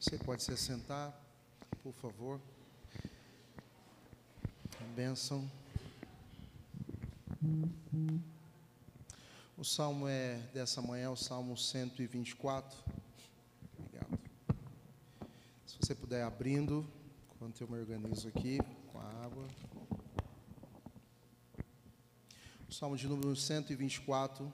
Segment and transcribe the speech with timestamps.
[0.00, 1.12] Você pode se sentar,
[1.82, 2.40] por favor.
[4.96, 5.46] Bênção.
[9.58, 12.78] O salmo é dessa manhã, o salmo 124.
[13.78, 14.18] Obrigado.
[15.66, 16.90] Se você puder abrindo,
[17.34, 18.58] enquanto eu me organizo aqui
[18.90, 19.46] com a água.
[22.66, 24.50] O salmo de número 124.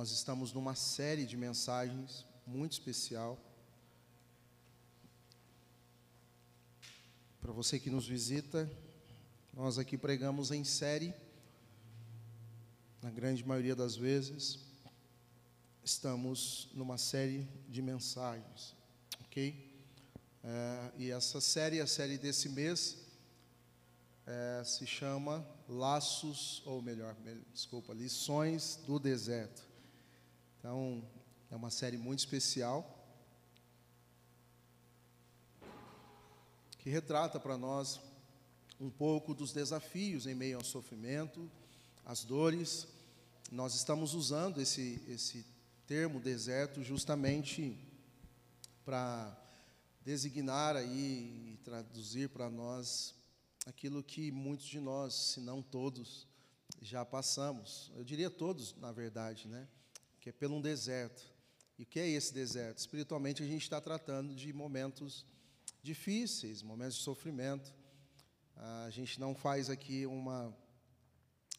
[0.00, 3.38] Nós estamos numa série de mensagens muito especial.
[7.38, 8.66] Para você que nos visita,
[9.52, 11.12] nós aqui pregamos em série,
[13.02, 14.60] na grande maioria das vezes,
[15.84, 18.74] estamos numa série de mensagens,
[19.26, 19.70] ok?
[20.42, 22.96] É, e essa série, a série desse mês,
[24.26, 27.14] é, se chama Laços, ou melhor,
[27.52, 29.68] desculpa, Lições do Deserto.
[30.60, 31.02] Então,
[31.50, 33.02] é uma série muito especial
[36.76, 37.98] que retrata para nós
[38.78, 41.50] um pouco dos desafios em meio ao sofrimento,
[42.04, 42.86] às dores.
[43.50, 45.46] Nós estamos usando esse, esse
[45.86, 47.74] termo deserto justamente
[48.84, 49.34] para
[50.04, 53.14] designar aí e traduzir para nós
[53.64, 56.28] aquilo que muitos de nós, se não todos,
[56.82, 57.90] já passamos.
[57.96, 59.66] Eu diria todos, na verdade, né?
[60.20, 61.22] Que é pelo um deserto.
[61.78, 62.78] E o que é esse deserto?
[62.78, 65.26] Espiritualmente, a gente está tratando de momentos
[65.82, 67.74] difíceis, momentos de sofrimento.
[68.54, 70.54] A gente não faz aqui uma,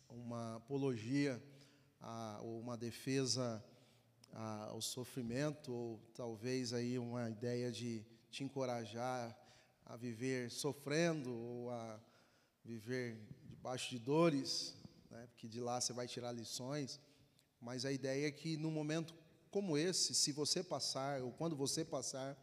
[0.08, 1.42] uma apologia
[2.00, 3.64] a, ou uma defesa
[4.32, 9.36] a, ao sofrimento, ou talvez aí uma ideia de te encorajar
[9.86, 12.00] a viver sofrendo ou a
[12.64, 14.76] viver debaixo de dores,
[15.10, 15.28] né?
[15.32, 17.00] porque de lá você vai tirar lições.
[17.62, 19.14] Mas a ideia é que num momento
[19.52, 22.36] como esse, se você passar, ou quando você passar,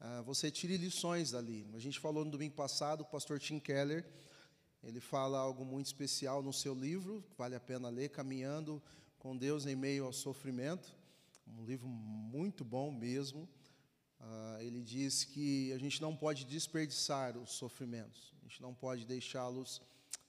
[0.00, 1.68] uh, você tire lições dali.
[1.74, 4.04] A gente falou no domingo passado, o pastor Tim Keller,
[4.82, 8.82] ele fala algo muito especial no seu livro, vale a pena ler, Caminhando
[9.18, 10.96] com Deus em Meio ao Sofrimento.
[11.46, 13.46] Um livro muito bom mesmo.
[14.18, 19.06] Uh, ele diz que a gente não pode desperdiçar os sofrimentos, a gente não pode
[19.06, 19.78] deixá-los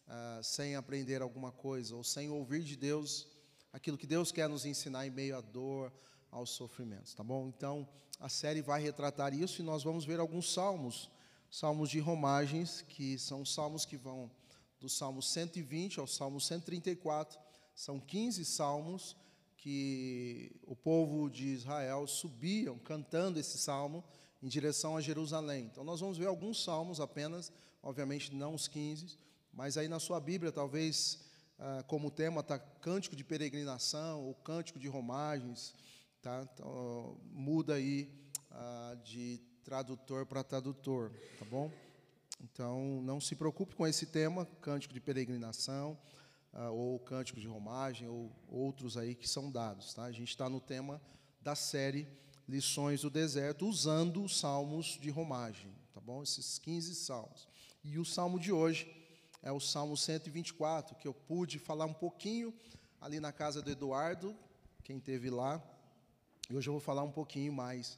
[0.07, 3.27] uh, sem aprender alguma coisa, ou sem ouvir de Deus
[3.71, 5.91] aquilo que Deus quer nos ensinar em meio à dor,
[6.31, 7.47] aos sofrimentos, tá bom?
[7.47, 7.87] Então,
[8.19, 11.11] a série vai retratar isso e nós vamos ver alguns salmos,
[11.49, 14.31] salmos de romagens, que são salmos que vão
[14.79, 17.39] do Salmo 120 ao Salmo 134.
[17.75, 19.15] São 15 salmos
[19.57, 24.03] que o povo de Israel subiam cantando esse salmo
[24.41, 25.69] em direção a Jerusalém.
[25.71, 27.51] Então, nós vamos ver alguns salmos apenas,
[27.83, 29.17] obviamente não os 15,
[29.53, 31.19] mas aí na sua Bíblia, talvez
[31.63, 35.75] ah, como tema está cântico de peregrinação ou cântico de romagens,
[36.19, 36.43] tá?
[36.51, 38.11] Então, muda aí
[38.49, 41.71] ah, de tradutor para tradutor, tá bom?
[42.41, 45.95] Então, não se preocupe com esse tema, cântico de peregrinação,
[46.51, 50.05] ah, ou cântico de romagem, ou outros aí que são dados, tá?
[50.05, 50.99] A gente está no tema
[51.39, 52.07] da série
[52.49, 56.23] Lições do Deserto, usando os salmos de romagem, tá bom?
[56.23, 57.47] Esses 15 salmos.
[57.83, 59.00] E o salmo de hoje
[59.41, 62.53] é o Salmo 124, que eu pude falar um pouquinho
[62.99, 64.35] ali na casa do Eduardo,
[64.83, 65.61] quem teve lá.
[66.49, 67.97] E hoje eu vou falar um pouquinho mais,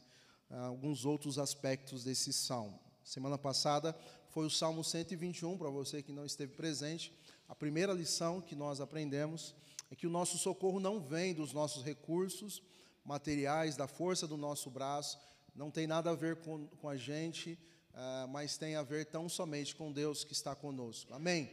[0.49, 2.79] uh, alguns outros aspectos desse salmo.
[3.03, 3.97] Semana passada
[4.29, 7.13] foi o Salmo 121, para você que não esteve presente.
[7.47, 9.53] A primeira lição que nós aprendemos
[9.91, 12.63] é que o nosso socorro não vem dos nossos recursos
[13.03, 15.19] materiais, da força do nosso braço,
[15.53, 17.59] não tem nada a ver com, com a gente,
[17.93, 21.13] uh, mas tem a ver tão somente com Deus que está conosco.
[21.13, 21.49] Amém?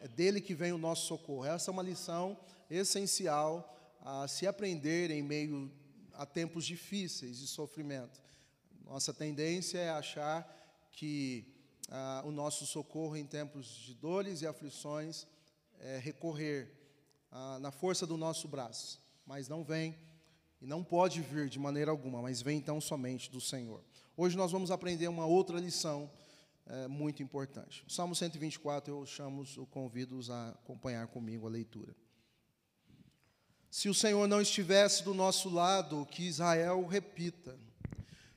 [0.00, 1.44] É dele que vem o nosso socorro.
[1.44, 2.36] Essa é uma lição
[2.70, 5.70] essencial a se aprender em meio
[6.14, 8.22] a tempos difíceis de sofrimento.
[8.84, 10.46] Nossa tendência é achar
[10.92, 11.44] que
[11.88, 15.26] uh, o nosso socorro em tempos de dores e aflições
[15.80, 16.72] é recorrer
[17.32, 19.96] uh, na força do nosso braço, mas não vem
[20.60, 23.82] e não pode vir de maneira alguma, mas vem então somente do Senhor.
[24.18, 26.10] Hoje nós vamos aprender uma outra lição
[26.64, 27.84] é, muito importante.
[27.86, 31.94] O Salmo 124, eu chamo, eu convido-os a acompanhar comigo a leitura.
[33.70, 37.60] Se o Senhor não estivesse do nosso lado, que Israel repita.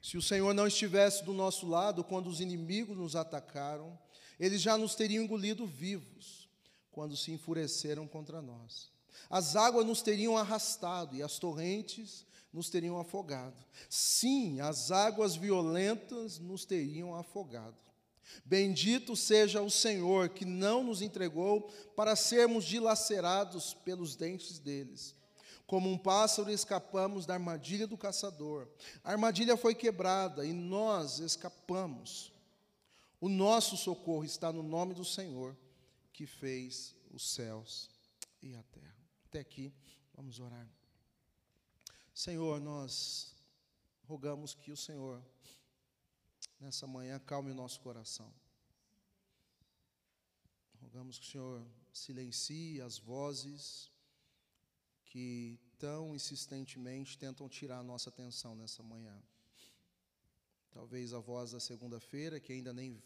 [0.01, 3.97] Se o Senhor não estivesse do nosso lado quando os inimigos nos atacaram,
[4.37, 6.49] eles já nos teriam engolido vivos
[6.91, 8.91] quando se enfureceram contra nós.
[9.29, 13.63] As águas nos teriam arrastado e as torrentes nos teriam afogado.
[13.89, 17.77] Sim, as águas violentas nos teriam afogado.
[18.45, 21.63] Bendito seja o Senhor que não nos entregou
[21.95, 25.15] para sermos dilacerados pelos dentes deles.
[25.65, 28.67] Como um pássaro escapamos da armadilha do caçador.
[29.03, 32.33] A armadilha foi quebrada e nós escapamos.
[33.21, 35.55] O nosso socorro está no nome do Senhor,
[36.11, 37.89] que fez os céus
[38.41, 38.95] e a terra.
[39.25, 39.71] Até aqui,
[40.15, 40.78] vamos orar.
[42.19, 43.33] Senhor, nós
[44.03, 45.23] rogamos que o Senhor,
[46.59, 48.29] nessa manhã, acalme o nosso coração.
[50.81, 53.89] Rogamos que o Senhor silencie as vozes
[55.05, 59.17] que tão insistentemente tentam tirar a nossa atenção nessa manhã.
[60.71, 63.01] Talvez a voz da segunda-feira, que ainda nem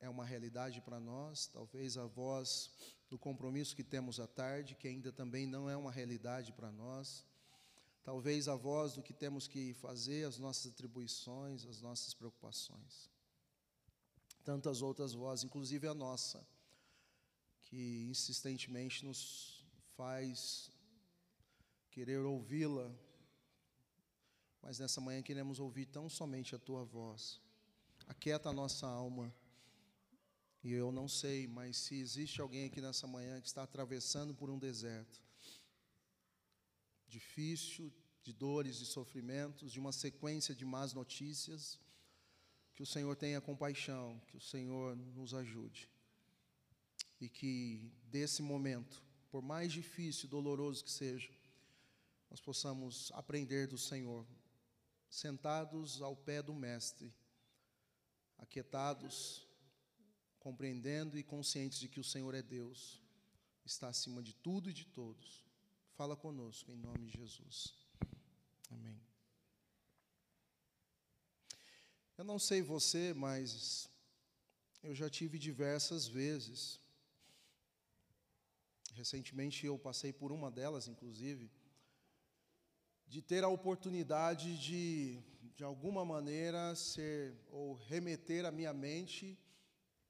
[0.00, 2.72] é uma realidade para nós, talvez a voz
[3.08, 7.24] do compromisso que temos à tarde, que ainda também não é uma realidade para nós,
[8.02, 13.10] talvez a voz do que temos que fazer, as nossas atribuições, as nossas preocupações.
[14.44, 16.46] Tantas outras vozes, inclusive a nossa
[17.62, 19.64] que insistentemente nos
[19.96, 20.72] faz
[21.90, 22.90] querer ouvi-la,
[24.62, 27.40] mas nessa manhã queremos ouvir tão somente a tua voz.
[28.06, 29.32] Aquieta a nossa alma.
[30.62, 34.50] E eu não sei, mas se existe alguém aqui nessa manhã que está atravessando por
[34.50, 35.22] um deserto
[37.10, 37.92] difícil,
[38.22, 41.78] de dores e sofrimentos, de uma sequência de más notícias,
[42.74, 45.90] que o Senhor tenha compaixão, que o Senhor nos ajude
[47.20, 51.30] e que desse momento, por mais difícil e doloroso que seja,
[52.30, 54.26] nós possamos aprender do Senhor,
[55.08, 57.12] sentados ao pé do Mestre,
[58.38, 59.46] aquietados,
[60.38, 63.02] compreendendo e conscientes de que o Senhor é Deus,
[63.64, 65.49] está acima de tudo e de todos.
[66.00, 67.74] Fala conosco, em nome de Jesus.
[68.70, 68.98] Amém.
[72.16, 73.86] Eu não sei você, mas
[74.82, 76.80] eu já tive diversas vezes
[78.94, 81.50] Recentemente eu passei por uma delas, inclusive,
[83.06, 85.22] de ter a oportunidade de,
[85.54, 89.38] de alguma maneira, ser ou remeter a minha mente,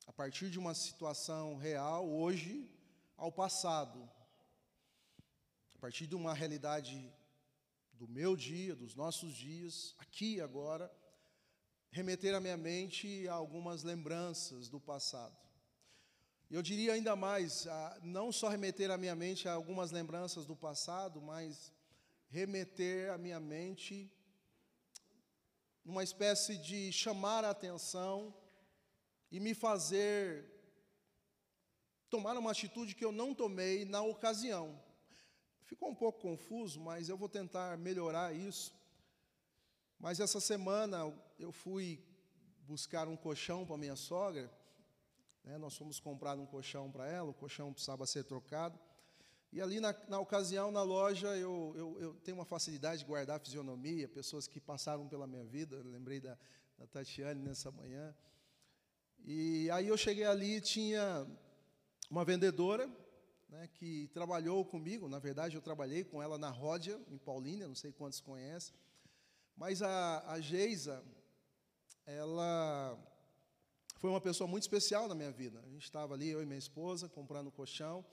[0.07, 2.71] a partir de uma situação real, hoje,
[3.17, 4.20] ao passado.
[5.81, 7.11] Partir de uma realidade
[7.95, 10.93] do meu dia, dos nossos dias, aqui e agora,
[11.91, 15.35] remeter a minha mente a algumas lembranças do passado.
[16.51, 17.67] Eu diria ainda mais,
[18.03, 21.73] não só remeter a minha mente a algumas lembranças do passado, mas
[22.29, 24.13] remeter a minha mente
[25.83, 28.35] uma espécie de chamar a atenção
[29.31, 30.45] e me fazer
[32.11, 34.90] tomar uma atitude que eu não tomei na ocasião.
[35.71, 38.75] Ficou um pouco confuso, mas eu vou tentar melhorar isso.
[39.99, 40.97] Mas essa semana
[41.39, 42.05] eu fui
[42.73, 44.51] buscar um colchão para minha sogra
[45.45, 45.59] né?
[45.59, 48.79] Nós fomos comprar um colchão para ela, o colchão precisava ser trocado.
[49.53, 53.41] E ali, na, na ocasião, na loja, eu, eu, eu, tenho uma facilidade de guardar
[53.41, 55.77] fisionomia, pessoas que passaram pela minha vida.
[55.77, 56.39] Eu lembrei da,
[56.79, 58.15] da Tatiane nessa manhã.
[59.25, 61.27] E aí eu cheguei ali tinha
[62.09, 62.89] uma vendedora
[63.51, 65.09] né, que trabalhou comigo.
[65.09, 68.75] Na verdade, eu trabalhei com ela na Ródia, em Paulínia, não sei quantos conhecem.
[69.57, 71.05] Mas a, a Geisa,
[72.07, 72.97] ela
[73.99, 75.61] foi uma pessoa muito especial na minha vida.
[75.67, 78.05] A gente estava ali, eu e minha esposa, comprando colchão.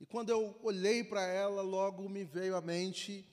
[0.00, 3.26] E quando eu olhei para ela, logo me veio à mente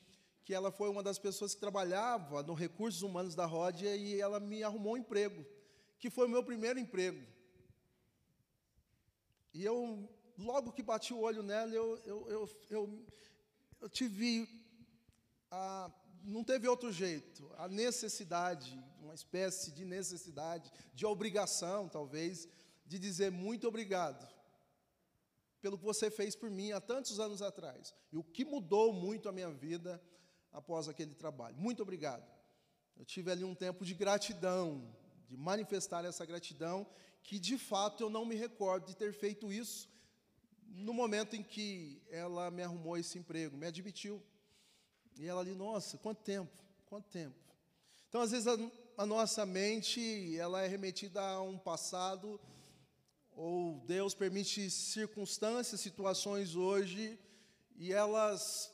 [0.44, 4.40] que ela foi uma das pessoas que trabalhava no Recursos Humanos da Ródia e ela
[4.40, 5.44] me arrumou um emprego,
[5.98, 7.26] que foi o meu primeiro emprego.
[9.54, 13.06] E eu, logo que bati o olho nela, eu, eu, eu, eu,
[13.82, 14.48] eu tive
[15.52, 15.92] a
[16.26, 17.50] não teve outro jeito.
[17.58, 22.48] A necessidade, uma espécie de necessidade, de obrigação, talvez,
[22.86, 24.28] de dizer muito obrigado
[25.62, 27.94] pelo que você fez por mim há tantos anos atrás.
[28.12, 30.02] E o que mudou muito a minha vida
[30.52, 31.56] após aquele trabalho.
[31.58, 32.26] Muito obrigado.
[32.96, 34.96] Eu tive ali um tempo de gratidão,
[35.28, 36.88] de manifestar essa gratidão,
[37.24, 39.90] que de fato eu não me recordo de ter feito isso
[40.68, 44.22] no momento em que ela me arrumou esse emprego, me admitiu.
[45.18, 46.52] E ela ali, nossa, quanto tempo,
[46.86, 47.36] quanto tempo.
[48.10, 48.58] Então, às vezes, a,
[48.98, 52.40] a nossa mente, ela é remetida a um passado,
[53.32, 57.20] ou Deus permite circunstâncias, situações hoje,
[57.76, 58.74] e elas,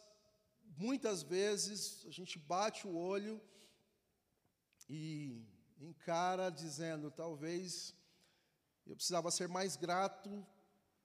[0.77, 3.41] muitas vezes, a gente bate o olho
[4.87, 5.43] e
[5.79, 7.95] encara dizendo, talvez
[8.85, 10.45] eu precisava ser mais grato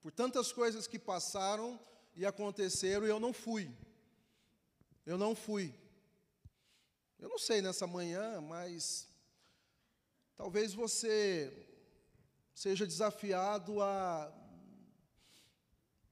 [0.07, 1.77] por tantas coisas que passaram
[2.15, 3.69] e aconteceram e eu não fui.
[5.05, 5.75] Eu não fui.
[7.19, 9.09] Eu não sei nessa manhã, mas
[10.37, 11.53] talvez você
[12.55, 14.33] seja desafiado a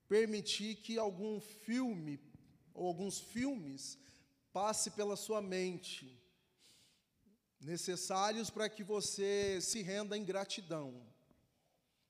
[0.08, 2.20] permitir que algum filme
[2.74, 3.96] ou alguns filmes
[4.52, 6.20] passe pela sua mente,
[7.60, 11.00] necessários para que você se renda em gratidão,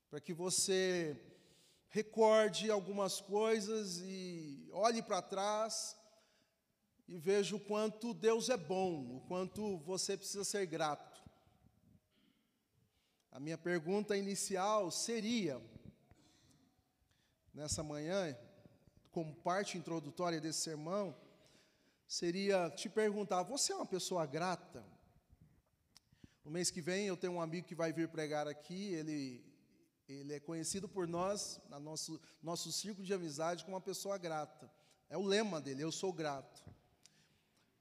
[0.08, 1.33] para que você
[1.94, 5.96] recorde algumas coisas e olhe para trás
[7.06, 11.22] e veja o quanto Deus é bom, o quanto você precisa ser grato.
[13.30, 15.62] A minha pergunta inicial seria,
[17.54, 18.36] nessa manhã,
[19.12, 21.16] como parte introdutória desse sermão,
[22.08, 24.84] seria te perguntar: você é uma pessoa grata?
[26.44, 29.53] No mês que vem eu tenho um amigo que vai vir pregar aqui, ele,
[30.08, 34.70] ele é conhecido por nós, na nosso, nosso círculo de amizade, como uma pessoa grata.
[35.08, 36.62] É o lema dele, eu sou grato.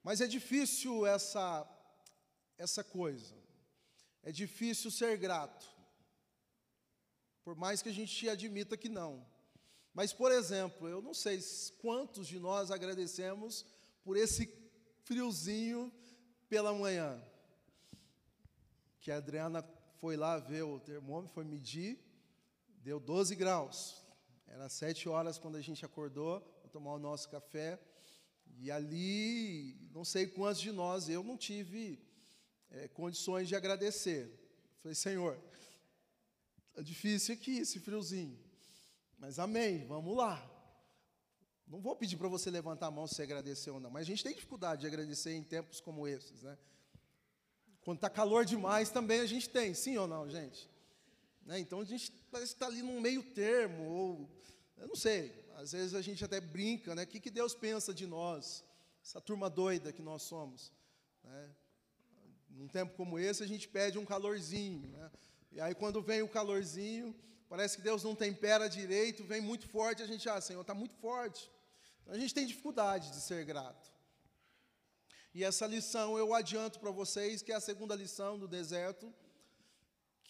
[0.02, 1.68] Mas é difícil essa,
[2.58, 3.36] essa coisa.
[4.22, 5.66] É difícil ser grato.
[7.44, 9.26] Por mais que a gente admita que não.
[9.94, 11.40] Mas, por exemplo, eu não sei
[11.80, 13.66] quantos de nós agradecemos
[14.04, 14.52] por esse
[15.04, 15.92] friozinho
[16.50, 17.22] pela manhã.
[19.00, 19.64] Que a Adriana
[20.00, 22.00] foi lá ver o termômetro, foi medir,
[22.84, 24.04] deu 12 graus.
[24.46, 27.80] Era sete horas quando a gente acordou para tomar o nosso café.
[28.58, 32.00] E ali, não sei quantos de nós, eu não tive
[32.70, 34.32] é, condições de agradecer.
[34.82, 35.40] Falei, Senhor,
[36.76, 38.38] é difícil aqui esse friozinho,
[39.18, 40.50] mas amém, vamos lá.
[41.66, 44.06] Não vou pedir para você levantar a mão se você agradeceu ou não, mas a
[44.06, 46.58] gente tem dificuldade de agradecer em tempos como esses, né?
[47.82, 50.70] Quando está calor demais também a gente tem, sim ou não, gente?
[51.46, 51.60] Né?
[51.60, 54.30] Então a gente parece que está ali num meio termo, ou
[54.78, 57.04] eu não sei, às vezes a gente até brinca, né?
[57.04, 58.64] O que, que Deus pensa de nós?
[59.04, 60.72] Essa turma doida que nós somos.
[61.24, 61.50] Né?
[62.50, 64.88] Num tempo como esse, a gente pede um calorzinho.
[64.90, 65.12] Né?
[65.52, 67.16] E aí, quando vem o calorzinho,
[67.50, 70.96] parece que Deus não tempera direito, vem muito forte, a gente, ah, Senhor, está muito
[70.96, 71.50] forte.
[72.02, 73.92] Então, a gente tem dificuldade de ser grato.
[75.34, 79.14] E essa lição eu adianto para vocês, que é a segunda lição do deserto,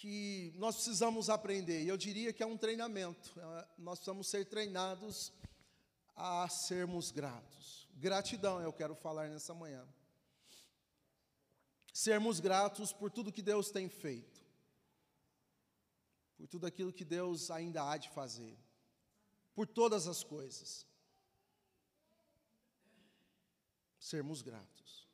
[0.03, 1.81] que nós precisamos aprender.
[1.81, 3.39] E eu diria que é um treinamento.
[3.39, 5.31] É, nós precisamos ser treinados
[6.13, 7.88] a sermos gratos.
[7.93, 9.88] Gratidão eu quero falar nessa manhã.
[11.93, 14.41] Sermos gratos por tudo que Deus tem feito,
[16.36, 18.57] por tudo aquilo que Deus ainda há de fazer,
[19.55, 20.86] por todas as coisas.
[23.98, 25.07] sermos gratos.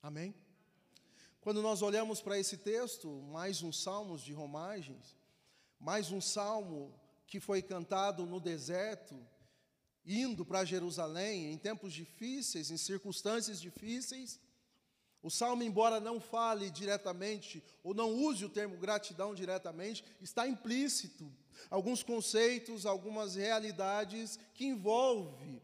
[0.00, 0.32] Amém?
[1.46, 5.14] Quando nós olhamos para esse texto, mais um salmos de romagens,
[5.78, 6.92] mais um salmo
[7.24, 9.16] que foi cantado no deserto,
[10.04, 14.40] indo para Jerusalém em tempos difíceis, em circunstâncias difíceis.
[15.22, 21.32] O salmo, embora não fale diretamente, ou não use o termo gratidão diretamente, está implícito
[21.70, 25.62] alguns conceitos, algumas realidades que envolve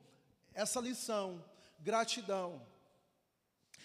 [0.54, 1.44] essa lição
[1.80, 2.64] gratidão.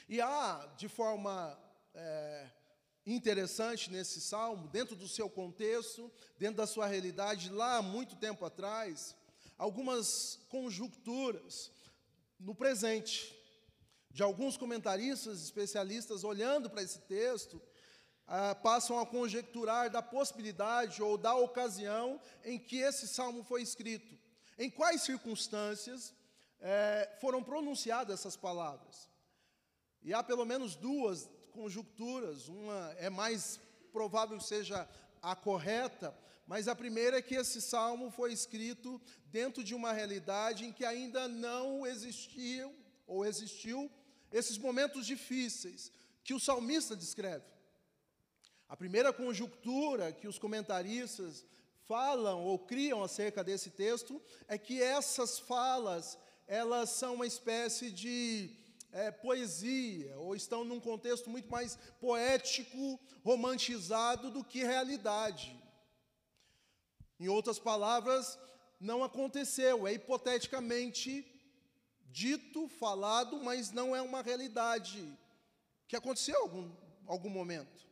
[0.07, 1.57] E há, de forma
[1.97, 2.45] é,
[3.05, 8.45] interessante nesse salmo, dentro do seu contexto, dentro da sua realidade, lá há muito tempo
[8.45, 9.15] atrás,
[9.57, 11.71] algumas conjunturas
[12.39, 13.35] no presente,
[14.11, 17.61] de alguns comentaristas, especialistas, olhando para esse texto,
[18.27, 24.17] ah, passam a conjecturar da possibilidade ou da ocasião em que esse salmo foi escrito.
[24.57, 26.13] Em quais circunstâncias
[26.59, 29.09] é, foram pronunciadas essas palavras.
[30.03, 33.59] E há pelo menos duas conjunturas, uma é mais
[33.91, 34.87] provável seja
[35.23, 40.65] a correta, mas a primeira é que esse salmo foi escrito dentro de uma realidade
[40.65, 42.71] em que ainda não existiam
[43.07, 43.89] ou existiu
[44.31, 45.91] esses momentos difíceis
[46.23, 47.45] que o salmista descreve.
[48.69, 51.43] A primeira conjuntura que os comentaristas
[51.87, 58.51] falam ou criam acerca desse texto é que essas falas elas são uma espécie de
[58.91, 65.55] é, poesia, ou estão num contexto muito mais poético, romantizado do que realidade.
[67.19, 68.37] Em outras palavras,
[68.79, 71.25] não aconteceu, é hipoteticamente
[72.09, 75.07] dito, falado, mas não é uma realidade
[75.87, 76.71] que aconteceu em algum,
[77.05, 77.87] algum momento.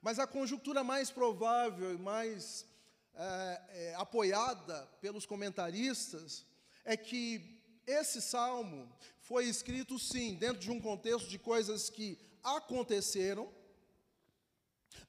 [0.00, 2.66] Mas a conjuntura mais provável e mais
[3.14, 6.46] é, é, apoiada pelos comentaristas
[6.84, 8.88] é que esse salmo
[9.28, 13.46] foi escrito, sim, dentro de um contexto de coisas que aconteceram,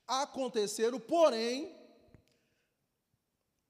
[0.06, 1.74] aconteceram, porém,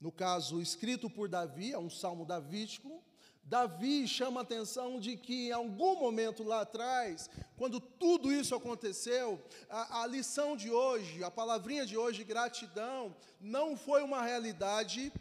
[0.01, 3.03] no caso escrito por Davi, é um salmo davídico,
[3.43, 9.39] Davi chama a atenção de que em algum momento lá atrás, quando tudo isso aconteceu,
[9.69, 15.13] a, a, lição de hoje, a palavrinha de hoje, gratidão, não foi uma realidade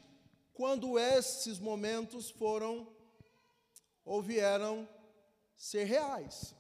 [0.55, 2.89] quando esses momentos foram
[4.07, 4.89] ou vieram
[5.59, 6.55] ser reais.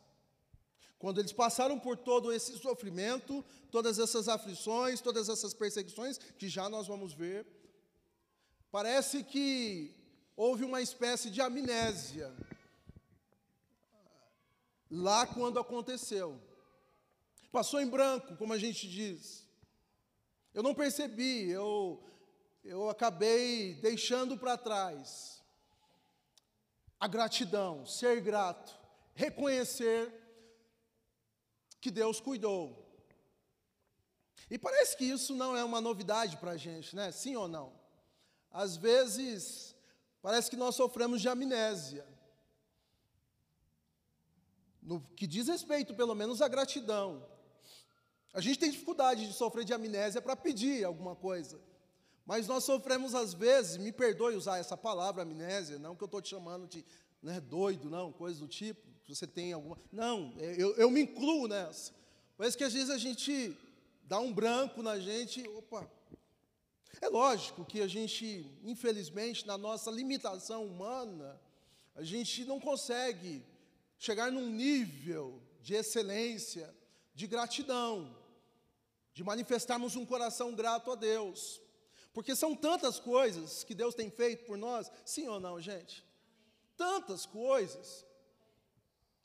[0.99, 6.69] Quando eles passaram por todo esse sofrimento, todas essas aflições, todas essas perseguições, que já
[6.69, 7.47] nós vamos ver,
[8.73, 9.95] parece que
[10.37, 12.35] houve uma espécie de amnésia
[14.90, 16.40] lá quando aconteceu.
[17.52, 19.47] Passou em branco, como a gente diz.
[20.52, 22.02] Eu não percebi, eu,
[22.64, 25.40] eu acabei deixando para trás
[26.99, 28.76] a gratidão, ser grato,
[29.18, 30.00] reconhecer
[31.80, 32.62] que Deus cuidou.
[34.48, 37.10] E parece que isso não é uma novidade para a gente, né?
[37.10, 37.72] Sim ou não?
[38.50, 39.75] Às vezes,
[40.22, 42.06] parece que nós sofremos de amnésia.
[44.80, 47.26] No que diz respeito, pelo menos, à gratidão.
[48.32, 51.60] A gente tem dificuldade de sofrer de amnésia para pedir alguma coisa.
[52.25, 56.22] Mas nós sofremos às vezes, me perdoe usar essa palavra amnésia, não que eu estou
[56.22, 56.84] te chamando de
[57.20, 59.78] né, doido, não, coisa do tipo, você tem alguma.
[59.92, 61.92] Não, eu, eu me incluo nessa.
[62.36, 63.56] Mas que às vezes a gente
[64.04, 65.90] dá um branco na gente, opa.
[67.00, 71.40] É lógico que a gente, infelizmente, na nossa limitação humana,
[71.94, 73.44] a gente não consegue
[73.98, 76.74] chegar num nível de excelência,
[77.14, 78.16] de gratidão,
[79.12, 81.60] de manifestarmos um coração grato a Deus.
[82.12, 86.06] Porque são tantas coisas que Deus tem feito por nós, sim ou não, gente?
[86.78, 88.06] tantas coisas.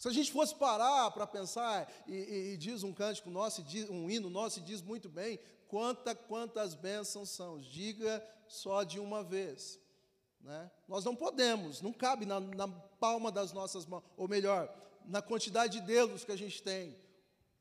[0.03, 4.09] Se a gente fosse parar para pensar, e, e, e, diz um cântico nosso, um
[4.09, 9.79] hino nosso, e diz muito bem, quanta, quantas bênçãos são, diga só de uma vez.
[10.41, 10.69] Né?
[10.89, 14.69] Nós não podemos, não cabe na, na palma das nossas mãos, ou melhor,
[15.05, 16.97] na quantidade de dedos que a gente tem,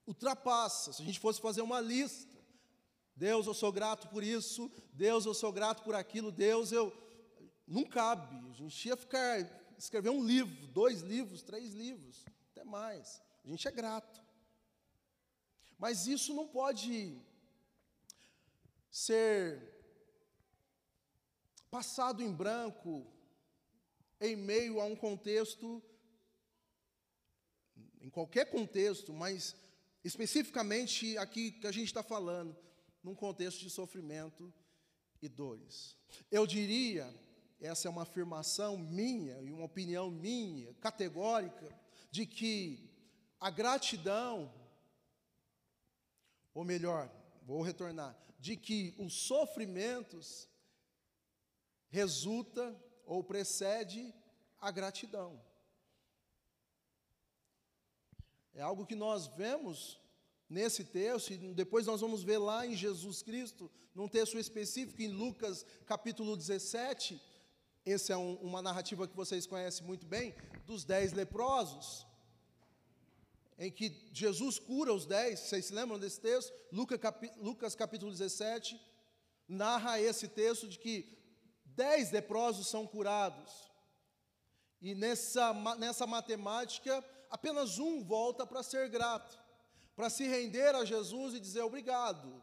[0.05, 0.93] ultrapassa.
[0.93, 2.37] Se a gente fosse fazer uma lista,
[3.15, 6.93] Deus, eu sou grato por isso, Deus, eu sou grato por aquilo, Deus, eu.
[7.69, 12.25] Não cabe, a gente ia ficar escrever um livro, dois livros, três livros,
[12.63, 13.21] até mais.
[13.45, 14.23] A gente é grato.
[15.79, 17.21] Mas isso não pode
[18.91, 19.61] ser
[21.71, 23.07] passado em branco
[24.21, 25.83] em meio a um contexto,
[28.01, 29.57] em qualquer contexto, mas
[30.05, 32.57] especificamente aqui que a gente está falando,
[33.03, 34.53] num contexto de sofrimento
[35.21, 35.97] e dores.
[36.31, 37.13] Eu diria
[37.61, 41.82] essa é uma afirmação minha e uma opinião minha, categórica,
[42.13, 42.89] de que
[43.41, 44.53] a gratidão,
[46.55, 47.11] ou melhor,
[47.43, 50.47] vou retornar, de que os sofrimentos
[51.89, 54.15] resulta ou precede
[54.61, 55.43] a gratidão.
[58.55, 59.99] É algo que nós vemos
[60.49, 65.09] nesse texto, e depois nós vamos ver lá em Jesus Cristo, num texto específico, em
[65.09, 67.19] Lucas capítulo 17,
[67.85, 70.35] essa é um, uma narrativa que vocês conhecem muito bem,
[70.67, 72.07] dos dez leprosos,
[73.59, 76.53] em que Jesus cura os dez, vocês se lembram desse texto?
[76.71, 78.81] Lucas, capi, Lucas capítulo 17,
[79.49, 81.19] narra esse texto de que
[81.65, 83.71] dez leprosos são curados.
[84.81, 89.39] E nessa, nessa matemática, apenas um volta para ser grato,
[89.95, 92.43] para se render a Jesus e dizer obrigado.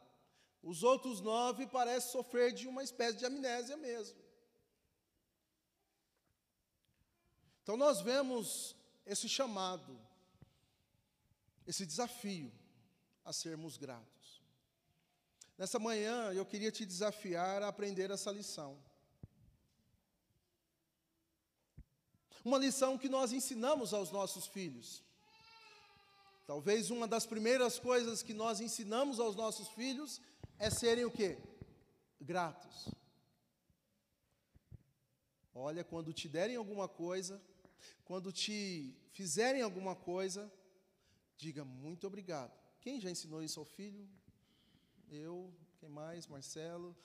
[0.62, 4.18] Os outros nove parecem sofrer de uma espécie de amnésia mesmo.
[7.70, 9.96] Então nós vemos esse chamado,
[11.68, 12.52] esse desafio
[13.24, 14.42] a sermos gratos.
[15.56, 18.76] Nessa manhã eu queria te desafiar a aprender essa lição.
[22.44, 25.04] Uma lição que nós ensinamos aos nossos filhos.
[26.48, 30.20] Talvez uma das primeiras coisas que nós ensinamos aos nossos filhos
[30.58, 31.38] é serem o quê?
[32.20, 32.90] Gratos.
[35.54, 37.40] Olha, quando te derem alguma coisa,
[38.04, 40.52] quando te fizerem alguma coisa,
[41.38, 42.58] diga muito obrigado.
[42.82, 44.08] Quem já ensinou isso ao filho?
[45.10, 46.28] Eu, quem mais?
[46.28, 46.96] Marcelo.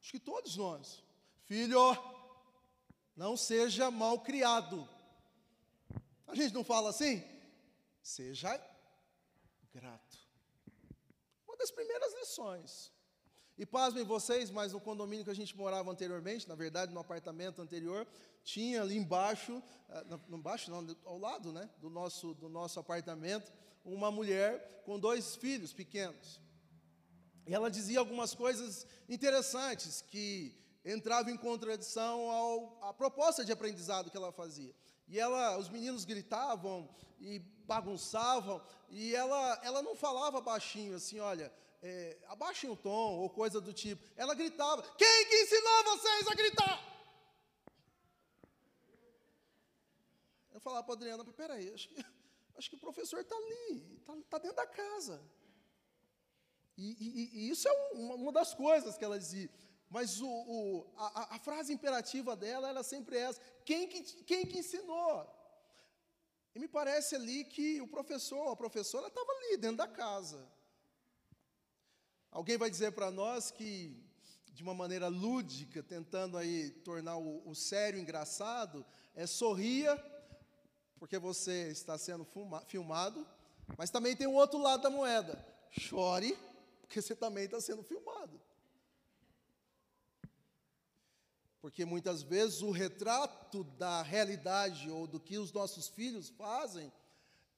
[0.00, 1.02] Acho que todos nós.
[1.44, 1.78] Filho,
[3.16, 4.88] não seja mal criado.
[6.26, 7.22] A gente não fala assim?
[8.02, 8.60] Seja
[9.72, 10.18] grato.
[11.46, 12.92] Uma das primeiras lições.
[13.56, 17.62] E pasmem vocês, mas no condomínio que a gente morava anteriormente, na verdade no apartamento
[17.62, 18.06] anterior,
[18.44, 23.52] tinha ali embaixo, eh, não embaixo não, ao lado né, do, nosso, do nosso apartamento,
[23.84, 26.40] uma mulher com dois filhos pequenos.
[27.46, 30.54] E ela dizia algumas coisas interessantes que
[30.84, 34.74] entravam em contradição ao, à proposta de aprendizado que ela fazia.
[35.08, 36.88] E ela, os meninos gritavam
[37.20, 41.52] e bagunçavam, e ela, ela não falava baixinho assim, olha,
[41.82, 44.02] é, abaixem o tom ou coisa do tipo.
[44.16, 46.93] Ela gritava: Quem que ensinou vocês a gritar?
[50.64, 51.96] Falar para a Adriana, peraí, acho que,
[52.56, 55.22] acho que o professor está ali, está tá dentro da casa.
[56.76, 59.48] E, e, e isso é uma, uma, das coisas que ela dizia.
[59.88, 64.58] Mas o, o, a, a, frase imperativa dela era sempre essa: quem que, quem que
[64.58, 65.30] ensinou?
[66.54, 70.48] E me parece ali que o professor, a professora estava ali, dentro da casa.
[72.30, 73.96] Alguém vai dizer para nós que,
[74.52, 79.94] de uma maneira lúdica, tentando aí tornar o, o sério engraçado, é sorria,
[81.04, 82.26] porque você está sendo
[82.66, 83.26] filmado,
[83.76, 85.38] mas também tem o outro lado da moeda.
[85.70, 86.34] Chore,
[86.80, 88.40] porque você também está sendo filmado.
[91.60, 96.90] Porque muitas vezes o retrato da realidade ou do que os nossos filhos fazem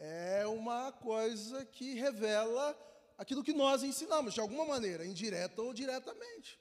[0.00, 2.76] é uma coisa que revela
[3.16, 6.59] aquilo que nós ensinamos, de alguma maneira, indireta ou diretamente.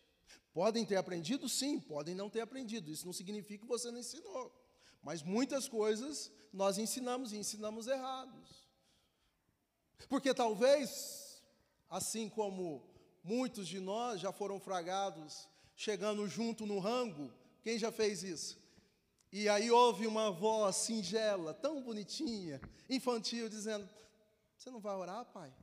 [0.54, 2.92] Podem ter aprendido, sim, podem não ter aprendido.
[2.92, 4.65] Isso não significa que você não ensinou.
[5.06, 8.68] Mas muitas coisas nós ensinamos e ensinamos errados.
[10.10, 11.44] Porque talvez,
[11.88, 12.84] assim como
[13.24, 17.32] muitos de nós já foram fragados chegando junto no rango.
[17.62, 18.58] Quem já fez isso?
[19.32, 23.88] E aí houve uma voz singela, tão bonitinha, infantil, dizendo:
[24.58, 25.54] Você não vai orar, pai?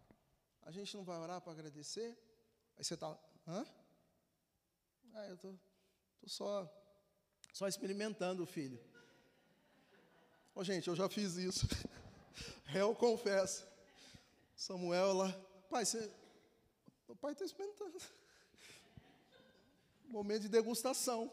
[0.62, 2.16] A gente não vai orar para agradecer?
[2.76, 3.66] Aí você está, hã?
[5.14, 5.58] Ah, eu estou tô,
[6.20, 6.72] tô só,
[7.52, 8.91] só experimentando, filho.
[10.54, 11.66] Oh, gente, eu já fiz isso.
[12.74, 13.66] Eu confesso.
[14.56, 16.10] Samuel lá, pai, você,
[17.06, 18.00] o pai está experimentando
[20.12, 21.30] momento de degustação.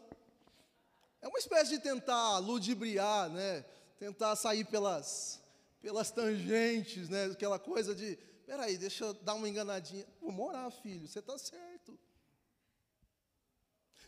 [1.20, 3.62] É uma espécie de tentar ludibriar, né?
[3.98, 5.40] Tentar sair pelas,
[5.82, 7.26] pelas tangentes, né?
[7.26, 10.06] Aquela coisa de, peraí, deixa eu dar uma enganadinha.
[10.22, 11.98] Vamos orar, filho, você está certo.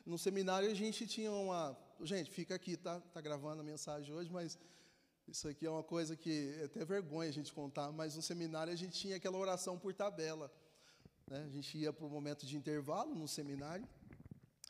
[0.06, 1.76] No seminário a gente tinha uma.
[2.00, 2.98] Gente, fica aqui, tá?
[3.12, 4.58] Tá gravando a mensagem hoje, mas
[5.32, 8.70] isso aqui é uma coisa que é até vergonha a gente contar, mas no seminário
[8.70, 10.52] a gente tinha aquela oração por tabela.
[11.26, 11.42] Né?
[11.46, 13.88] A gente ia para o momento de intervalo no seminário.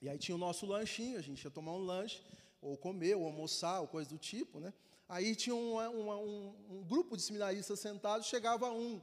[0.01, 2.23] E aí tinha o nosso lanchinho, a gente ia tomar um lanche,
[2.61, 4.73] ou comer, ou almoçar, ou coisa do tipo, né?
[5.09, 9.01] Aí tinha um, um, um grupo de seminaristas sentados, chegava um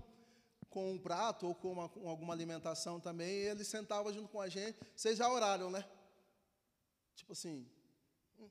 [0.70, 4.40] com um prato ou com, uma, com alguma alimentação também, e ele sentava junto com
[4.40, 4.80] a gente.
[4.96, 5.84] Vocês já oraram, né?
[7.16, 7.68] Tipo assim,
[8.38, 8.50] hum,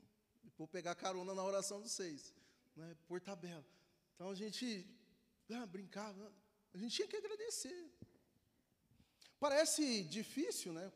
[0.57, 2.33] vou pegar carona na oração dos seis,
[2.79, 2.95] né?
[3.07, 3.65] por tabela.
[4.13, 4.65] Então a gente
[5.59, 6.33] ah, brincava,
[6.73, 7.79] a gente tinha que agradecer.
[9.39, 10.91] Parece difícil, né?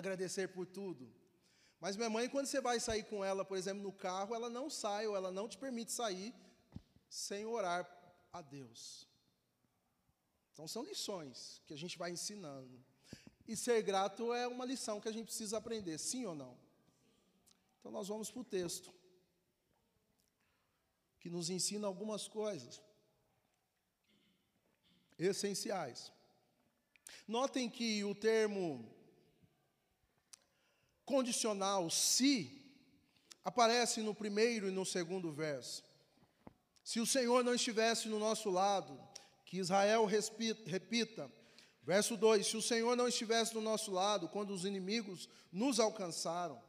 [0.00, 1.04] agradecer por tudo.
[1.80, 4.68] Mas minha mãe, quando você vai sair com ela, por exemplo, no carro, ela não
[4.68, 6.34] sai ou ela não te permite sair
[7.08, 7.82] sem orar
[8.32, 9.08] a Deus.
[10.52, 12.82] Então são lições que a gente vai ensinando.
[13.46, 16.58] E ser grato é uma lição que a gente precisa aprender, sim ou não?
[17.78, 18.92] Então nós vamos para o texto,
[21.20, 22.82] que nos ensina algumas coisas
[25.18, 26.12] essenciais.
[27.26, 28.88] Notem que o termo
[31.04, 32.62] condicional se
[33.44, 35.84] aparece no primeiro e no segundo verso.
[36.84, 38.98] Se o Senhor não estivesse no nosso lado,
[39.44, 41.30] que Israel repita,
[41.82, 46.62] verso 2: Se o Senhor não estivesse do nosso lado quando os inimigos nos alcançaram,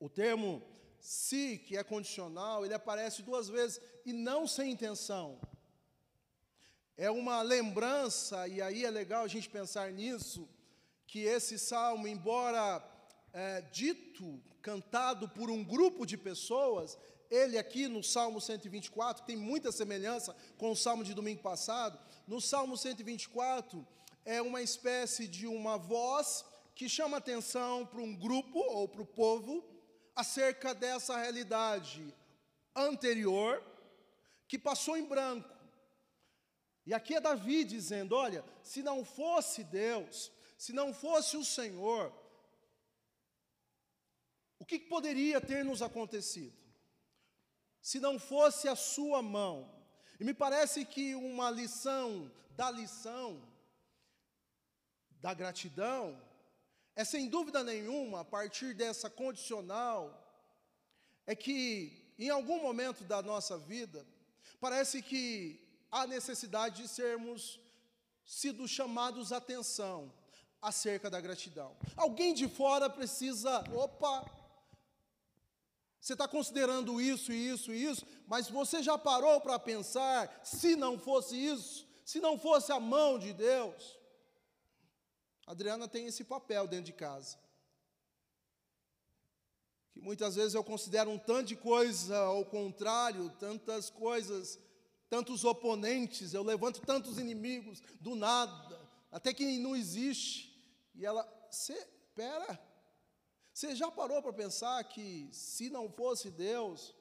[0.00, 0.62] o termo
[1.04, 5.38] se, que é condicional, ele aparece duas vezes e não sem intenção.
[6.96, 10.48] É uma lembrança, e aí é legal a gente pensar nisso,
[11.06, 12.82] que esse salmo, embora
[13.34, 16.96] é, dito, cantado por um grupo de pessoas,
[17.30, 22.40] ele aqui no Salmo 124, tem muita semelhança com o Salmo de domingo passado, no
[22.40, 23.86] Salmo 124
[24.24, 29.06] é uma espécie de uma voz que chama atenção para um grupo ou para o
[29.06, 29.73] povo
[30.14, 32.14] acerca dessa realidade
[32.74, 33.62] anterior
[34.46, 35.48] que passou em branco.
[36.86, 42.12] E aqui é Davi dizendo: olha, se não fosse Deus, se não fosse o Senhor,
[44.58, 46.56] o que poderia ter nos acontecido?
[47.80, 49.70] Se não fosse a sua mão.
[50.18, 53.42] E me parece que uma lição da lição,
[55.20, 56.18] da gratidão,
[56.96, 60.20] é sem dúvida nenhuma, a partir dessa condicional,
[61.26, 64.06] é que em algum momento da nossa vida,
[64.60, 67.60] parece que há necessidade de sermos
[68.24, 70.12] sido chamados atenção
[70.62, 71.76] acerca da gratidão.
[71.96, 74.24] Alguém de fora precisa, opa,
[76.00, 81.36] você está considerando isso isso isso, mas você já parou para pensar se não fosse
[81.36, 83.98] isso, se não fosse a mão de Deus?
[85.46, 87.36] Adriana tem esse papel dentro de casa.
[89.94, 94.58] que muitas vezes eu considero um tanto de coisa ao contrário, tantas coisas,
[95.08, 98.80] tantos oponentes, eu levanto tantos inimigos do nada,
[99.12, 100.52] até que não existe.
[100.96, 102.60] E ela, você, pera,
[103.52, 106.92] você já parou para pensar que se não fosse Deus,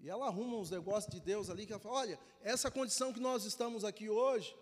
[0.00, 3.20] e ela arruma uns negócios de Deus ali, que ela fala, olha, essa condição que
[3.20, 4.56] nós estamos aqui hoje,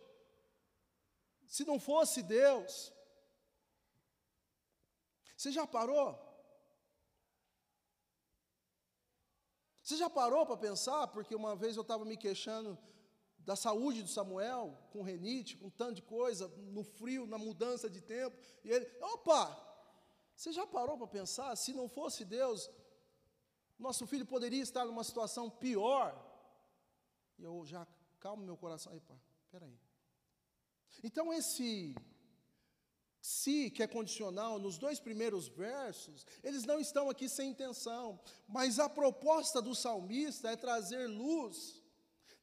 [1.47, 2.93] se não fosse Deus,
[5.37, 6.19] você já parou?
[9.83, 11.07] Você já parou para pensar?
[11.09, 12.77] Porque uma vez eu estava me queixando
[13.39, 18.01] da saúde do Samuel, com renite, com tanto de coisa, no frio, na mudança de
[18.01, 19.57] tempo, e ele, opa,
[20.35, 21.55] você já parou para pensar?
[21.55, 22.69] Se não fosse Deus,
[23.79, 26.21] nosso filho poderia estar numa situação pior.
[27.39, 27.87] E eu já
[28.19, 29.17] calmo meu coração, epa,
[29.51, 29.79] peraí.
[31.03, 31.95] Então esse
[33.27, 38.79] se que é condicional nos dois primeiros versos, eles não estão aqui sem intenção, mas
[38.79, 41.83] a proposta do salmista é trazer luz,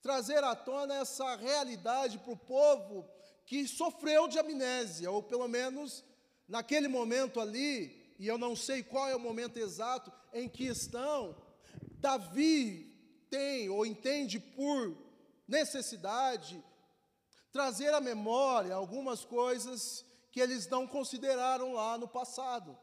[0.01, 3.09] trazer à tona essa realidade para o povo
[3.45, 6.03] que sofreu de amnésia, ou pelo menos
[6.49, 11.33] naquele momento ali, e eu não sei qual é o momento exato em que estão,
[11.93, 12.93] Davi
[13.29, 14.97] tem ou entende por
[15.47, 16.61] necessidade
[17.53, 22.77] trazer à memória algumas coisas que eles não consideraram lá no passado.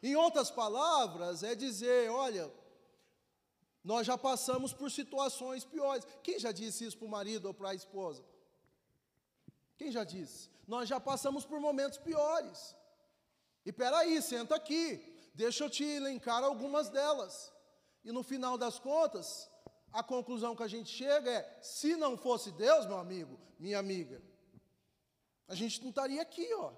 [0.00, 2.50] Em outras palavras, é dizer: olha,
[3.82, 6.06] nós já passamos por situações piores.
[6.22, 8.24] Quem já disse isso para o marido ou para a esposa?
[9.76, 10.48] Quem já disse?
[10.66, 12.76] Nós já passamos por momentos piores.
[13.66, 17.52] E peraí, senta aqui, deixa eu te elencar algumas delas.
[18.04, 19.50] E no final das contas,
[19.92, 24.22] a conclusão que a gente chega é: se não fosse Deus, meu amigo, minha amiga,
[25.46, 26.72] a gente não estaria aqui, ó.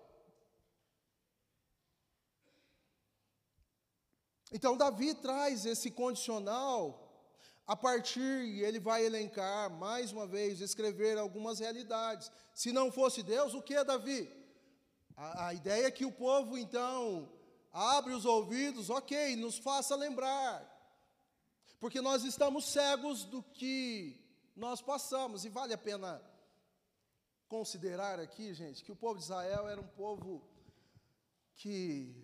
[4.53, 7.01] Então, Davi traz esse condicional
[7.67, 12.31] a partir, e ele vai elencar mais uma vez, escrever algumas realidades.
[12.53, 14.31] Se não fosse Deus, o que, Davi?
[15.17, 17.33] A, a ideia é que o povo, então,
[17.73, 20.74] abre os ouvidos, ok, nos faça lembrar
[21.81, 24.21] porque nós estamos cegos do que
[24.57, 26.23] nós passamos, e vale a pena
[27.49, 30.43] considerar aqui, gente, que o povo de Israel era um povo
[31.57, 32.15] que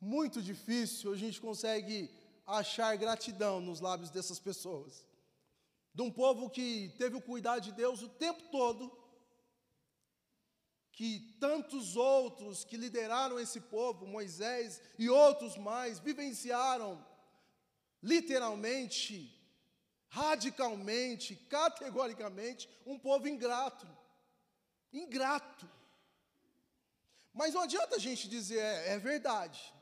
[0.00, 2.10] muito difícil a gente consegue
[2.46, 5.06] achar gratidão nos lábios dessas pessoas.
[5.94, 8.90] De um povo que teve o cuidado de Deus o tempo todo,
[10.92, 17.04] que tantos outros que lideraram esse povo, Moisés e outros mais, vivenciaram
[18.02, 19.32] literalmente,
[20.08, 23.86] radicalmente, categoricamente, um povo ingrato.
[24.92, 25.68] Ingrato.
[27.32, 29.72] Mas não adianta a gente dizer é, é verdade.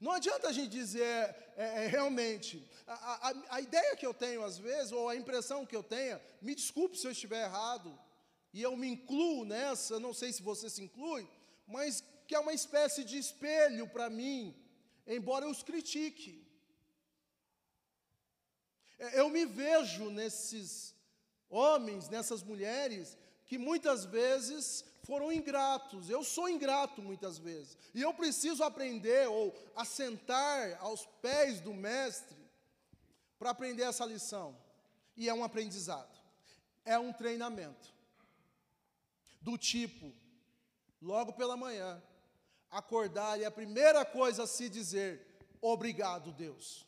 [0.00, 2.68] Não adianta a gente dizer é, é, é realmente.
[2.86, 6.20] A, a, a, ideia que eu tenho às vezes, ou a impressão que eu tenho,
[6.40, 7.98] me desculpe se eu estiver errado,
[8.52, 11.28] e eu me incluo nessa, não sei se você se inclui,
[11.66, 14.54] mas que é uma espécie de espelho para mim,
[15.06, 16.47] embora eu os critique.
[18.98, 20.94] É, eu me vejo nesses
[21.48, 26.10] homens, nessas mulheres, que muitas vezes foram ingratos.
[26.10, 27.78] Eu sou ingrato muitas vezes.
[27.94, 32.36] E eu preciso aprender ou assentar aos pés do mestre
[33.38, 34.54] para aprender essa lição.
[35.16, 36.16] E é um aprendizado.
[36.84, 37.94] É um treinamento.
[39.40, 40.12] Do tipo,
[41.00, 42.02] logo pela manhã,
[42.70, 45.26] acordar e a primeira coisa a se dizer:
[45.60, 46.86] obrigado, Deus.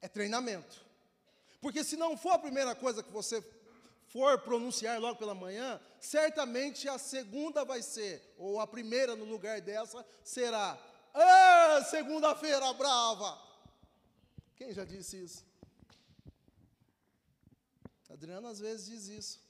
[0.00, 0.85] É treinamento.
[1.66, 3.44] Porque se não for a primeira coisa que você
[4.06, 9.60] for pronunciar logo pela manhã, certamente a segunda vai ser, ou a primeira no lugar
[9.60, 10.78] dessa será:
[11.12, 13.36] Ah, segunda-feira brava!
[14.54, 15.44] Quem já disse isso?
[18.08, 19.40] A Adriana às vezes diz isso.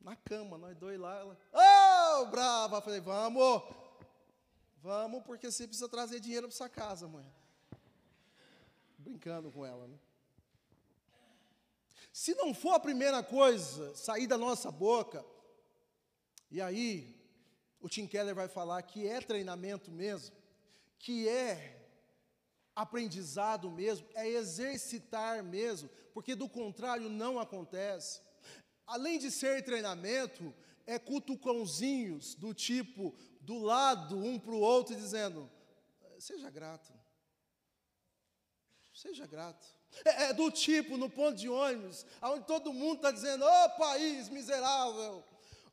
[0.00, 2.82] Na cama, nós dois lá, ela, oh, brava!
[2.82, 3.62] Falei, vamos,
[4.82, 7.32] vamos, porque você precisa trazer dinheiro para sua casa, mãe.
[8.98, 9.96] Brincando com ela, né?
[12.20, 15.24] Se não for a primeira coisa sair da nossa boca,
[16.50, 17.18] e aí
[17.80, 20.36] o Tim Keller vai falar que é treinamento mesmo,
[20.98, 21.82] que é
[22.76, 28.20] aprendizado mesmo, é exercitar mesmo, porque do contrário não acontece.
[28.86, 30.54] Além de ser treinamento,
[30.86, 35.50] é cutucãozinhos do tipo do lado um para o outro dizendo:
[36.18, 36.92] seja grato,
[38.92, 39.79] seja grato.
[40.04, 43.70] É, é do tipo no ponto de ônibus, onde todo mundo está dizendo: ô oh,
[43.70, 45.24] país miserável,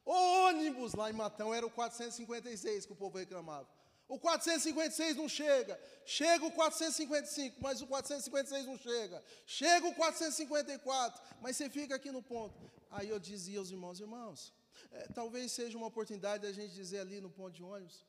[0.05, 0.13] ô
[0.47, 3.67] ônibus, lá em Matão era o 456 que o povo reclamava.
[4.07, 5.79] O 456 não chega.
[6.05, 9.23] Chega o 455, mas o 456 não chega.
[9.45, 12.71] Chega o 454, mas você fica aqui no ponto.
[12.89, 14.53] Aí eu dizia aos irmãos, irmãos,
[14.91, 18.05] é, talvez seja uma oportunidade da gente dizer ali no ponto de ônibus,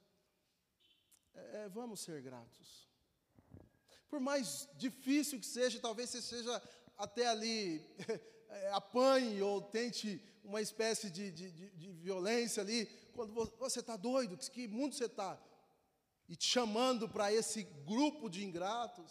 [1.34, 2.88] é, é vamos ser gratos.
[4.08, 6.62] Por mais difícil que seja, talvez você seja
[6.96, 7.84] até ali
[8.48, 13.96] é, apanhe ou tente uma espécie de, de, de, de violência ali, quando você está
[13.96, 15.38] doido, que mundo você está?
[16.28, 19.10] e te chamando para esse grupo de ingratos.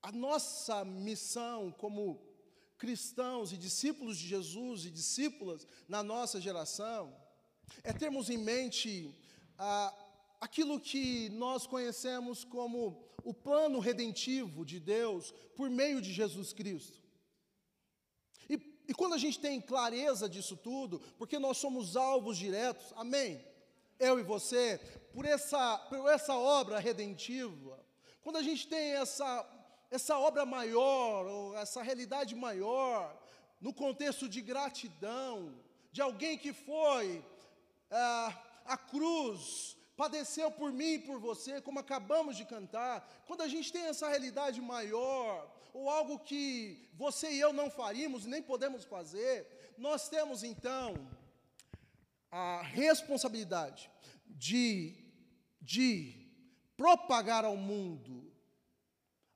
[0.00, 2.22] A nossa missão como
[2.78, 7.16] cristãos e discípulos de Jesus e discípulas na nossa geração
[7.82, 9.14] é termos em mente
[9.58, 9.92] ah,
[10.42, 16.98] aquilo que nós conhecemos como o plano redentivo de Deus por meio de Jesus Cristo.
[18.50, 18.54] E,
[18.88, 23.40] e quando a gente tem clareza disso tudo, porque nós somos alvos diretos, amém?
[24.00, 24.80] eu e você,
[25.14, 27.78] por essa, por essa obra redentiva,
[28.20, 29.46] quando a gente tem essa,
[29.92, 33.16] essa obra maior, ou essa realidade maior,
[33.60, 35.54] no contexto de gratidão,
[35.92, 37.24] de alguém que foi
[37.88, 43.46] ah, a cruz, padeceu por mim e por você, como acabamos de cantar, quando a
[43.46, 48.82] gente tem essa realidade maior, ou algo que você e eu não faríamos, nem podemos
[48.84, 49.46] fazer,
[49.78, 51.08] nós temos então
[52.32, 53.88] a responsabilidade
[54.26, 54.96] de,
[55.60, 55.88] de
[56.76, 58.34] propagar ao mundo,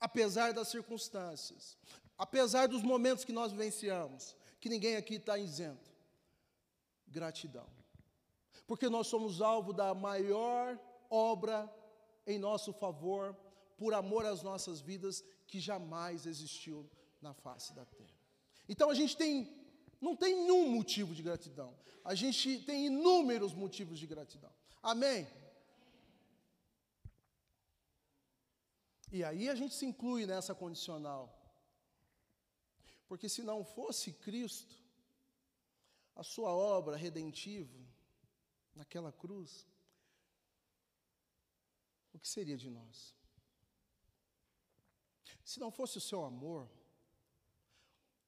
[0.01, 1.79] apesar das circunstâncias,
[2.19, 5.93] apesar dos momentos que nós vivenciamos, que ninguém aqui está isento.
[7.07, 7.76] Gratidão.
[8.67, 11.73] Porque nós somos alvo da maior obra
[12.27, 13.37] em nosso favor,
[13.77, 16.89] por amor às nossas vidas, que jamais existiu
[17.21, 18.19] na face da terra.
[18.69, 19.55] Então a gente tem
[20.01, 21.77] não tem nenhum motivo de gratidão.
[22.05, 24.53] A gente tem inúmeros motivos de gratidão.
[24.83, 25.27] Amém?
[29.11, 31.33] E aí a gente se inclui nessa condicional.
[33.09, 34.77] Porque se não fosse Cristo,
[36.15, 37.79] a sua obra redentiva
[38.77, 39.67] naquela cruz,
[42.12, 43.15] o que seria de nós?
[45.45, 46.71] Se não fosse o seu amor,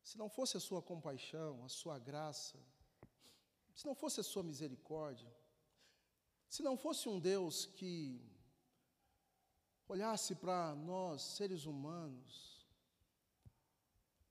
[0.02, 2.58] se não fosse a sua compaixão, a sua graça,
[3.74, 5.30] se não fosse a sua misericórdia,
[6.48, 8.20] se não fosse um Deus que
[9.87, 12.66] olhasse para nós, seres humanos,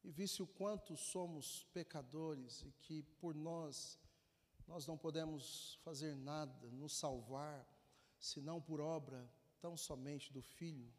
[0.03, 3.99] e visse o quanto somos pecadores e que por nós
[4.67, 7.65] nós não podemos fazer nada, nos salvar,
[8.19, 9.27] senão por obra
[9.61, 10.91] tão somente do Filho,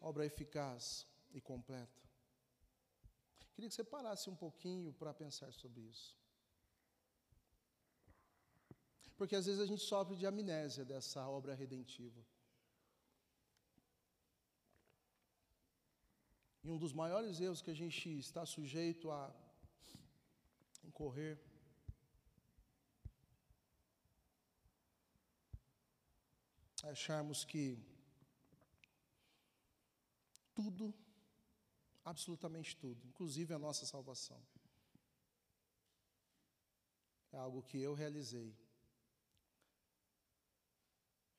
[0.00, 2.02] obra eficaz e completa.
[3.54, 6.16] Queria que você parasse um pouquinho para pensar sobre isso.
[9.16, 12.20] Porque às vezes a gente sofre de amnésia dessa obra redentiva.
[16.64, 19.34] E um dos maiores erros que a gente está sujeito a
[20.84, 21.38] incorrer
[26.82, 27.78] acharmos que
[30.54, 30.94] tudo
[32.04, 34.40] absolutamente tudo, inclusive a nossa salvação.
[37.32, 38.54] É algo que eu realizei,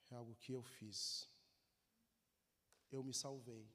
[0.09, 1.29] é algo que eu fiz.
[2.91, 3.67] Eu me salvei.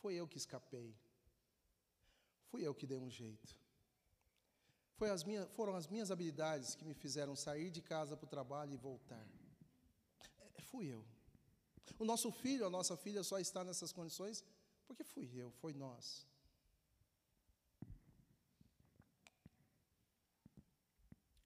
[0.00, 0.94] Foi eu que escapei.
[2.50, 3.56] Fui eu que dei um jeito.
[5.00, 8.72] As minhas, foram as minhas habilidades que me fizeram sair de casa para o trabalho
[8.72, 9.26] e voltar.
[10.70, 11.04] Fui eu.
[11.98, 14.44] O nosso filho, a nossa filha só está nessas condições
[14.86, 16.26] porque fui eu, foi nós.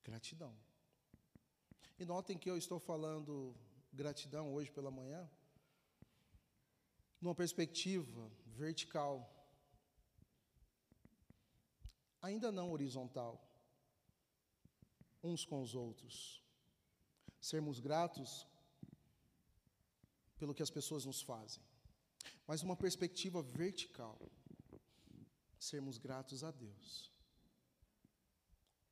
[0.05, 0.55] Gratidão.
[1.99, 3.55] E notem que eu estou falando
[3.93, 5.31] gratidão hoje pela manhã,
[7.21, 9.15] numa perspectiva vertical,
[12.21, 13.41] ainda não horizontal,
[15.23, 16.43] uns com os outros.
[17.41, 18.47] Sermos gratos
[20.43, 21.63] pelo que as pessoas nos fazem
[22.47, 24.19] mas uma perspectiva vertical.
[25.59, 27.11] Sermos gratos a Deus,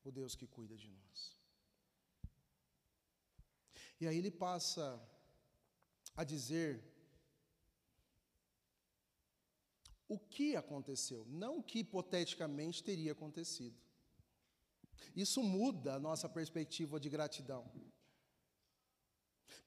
[0.05, 1.37] o Deus que cuida de nós.
[4.01, 4.85] E aí ele passa
[6.17, 6.83] a dizer
[10.09, 13.79] o que aconteceu, não o que hipoteticamente teria acontecido.
[15.15, 17.71] Isso muda a nossa perspectiva de gratidão.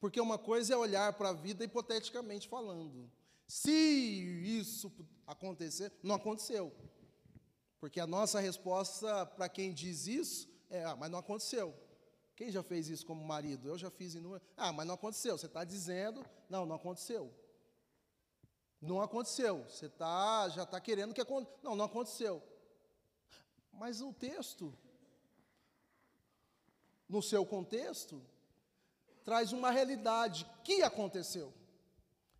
[0.03, 3.09] Porque uma coisa é olhar para a vida hipoteticamente falando,
[3.47, 4.91] se isso
[5.25, 6.75] acontecer, não aconteceu.
[7.79, 11.73] Porque a nossa resposta para quem diz isso é: ah, mas não aconteceu.
[12.35, 13.69] Quem já fez isso como marido?
[13.69, 14.45] Eu já fiz inúmeras.
[14.57, 15.37] Ah, mas não aconteceu.
[15.37, 17.33] Você está dizendo, não, não aconteceu.
[18.81, 19.63] Não aconteceu.
[19.69, 21.57] Você tá, já está querendo que aconteça.
[21.63, 22.43] Não, não aconteceu.
[23.71, 24.77] Mas o texto,
[27.07, 28.21] no seu contexto,
[29.23, 31.53] traz uma realidade que aconteceu.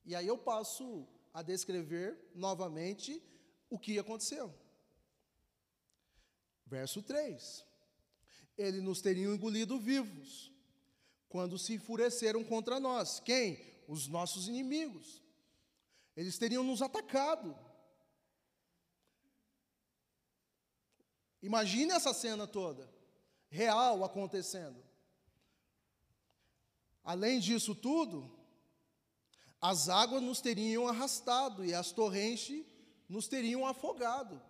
[0.06, 3.22] E aí eu passo a descrever novamente
[3.70, 4.54] o que aconteceu.
[6.66, 7.66] Verso 3:
[8.58, 10.52] Ele nos teriam engolido vivos,
[11.30, 13.20] quando se enfureceram contra nós.
[13.20, 13.60] Quem?
[13.88, 15.22] Os nossos inimigos.
[16.16, 17.58] Eles teriam nos atacado.
[21.42, 22.90] Imagine essa cena toda,
[23.50, 24.82] real acontecendo.
[27.04, 28.32] Além disso tudo,
[29.60, 32.66] as águas nos teriam arrastado e as torrentes
[33.10, 34.42] nos teriam afogado.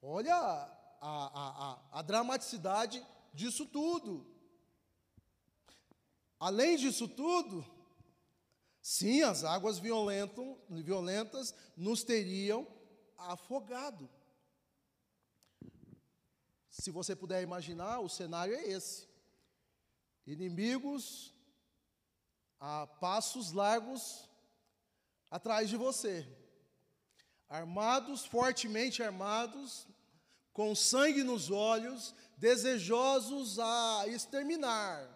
[0.00, 4.26] Olha a, a, a, a dramaticidade disso tudo.
[6.40, 7.64] Além disso tudo,
[8.80, 12.66] sim, as águas violentas nos teriam
[13.16, 14.10] afogado.
[16.68, 19.06] Se você puder imaginar, o cenário é esse:
[20.26, 21.34] inimigos
[22.60, 24.28] a passos largos
[25.30, 26.26] atrás de você,
[27.48, 29.86] armados, fortemente armados,
[30.52, 35.08] com sangue nos olhos, desejosos a exterminar,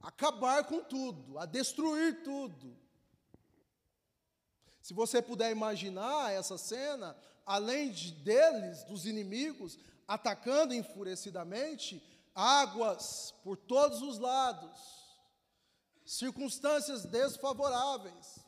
[0.00, 2.76] acabar com tudo, a destruir tudo.
[4.80, 7.16] Se você puder imaginar essa cena,
[7.46, 12.02] além de deles, dos inimigos, atacando enfurecidamente,
[12.34, 14.80] águas por todos os lados,
[16.04, 18.44] circunstâncias desfavoráveis.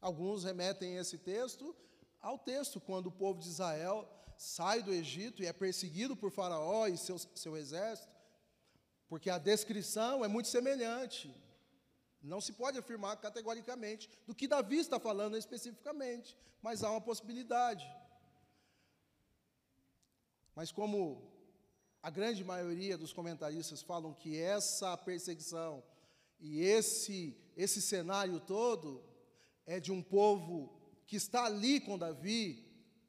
[0.00, 1.74] Alguns remetem esse texto
[2.20, 6.86] ao texto quando o povo de Israel sai do Egito e é perseguido por Faraó
[6.86, 8.12] e seu, seu exército,
[9.08, 11.34] porque a descrição é muito semelhante.
[12.22, 17.86] Não se pode afirmar categoricamente do que Davi está falando especificamente, mas há uma possibilidade.
[20.54, 21.22] Mas como
[22.02, 25.82] a grande maioria dos comentaristas falam que essa perseguição
[26.38, 29.02] e esse esse cenário todo
[29.66, 30.74] é de um povo
[31.06, 32.64] que está ali com Davi,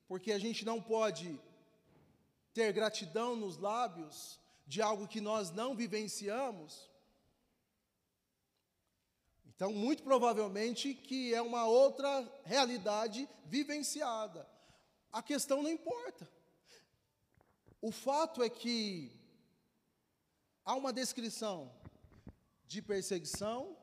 [0.07, 1.39] porque a gente não pode
[2.53, 6.89] ter gratidão nos lábios de algo que nós não vivenciamos.
[9.45, 14.47] Então, muito provavelmente que é uma outra realidade vivenciada.
[15.11, 16.29] A questão não importa.
[17.81, 19.11] O fato é que
[20.63, 21.71] há uma descrição
[22.65, 23.77] de perseguição,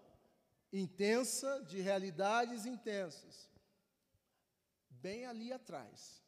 [0.73, 3.49] intensa, de realidades intensas,
[4.89, 6.23] bem ali atrás,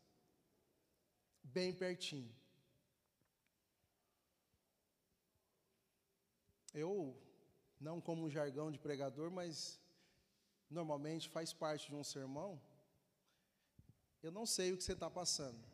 [1.42, 2.34] bem pertinho.
[6.72, 7.16] Eu,
[7.80, 9.80] não como um jargão de pregador, mas
[10.68, 12.60] normalmente faz parte de um sermão,
[14.22, 15.74] eu não sei o que você está passando.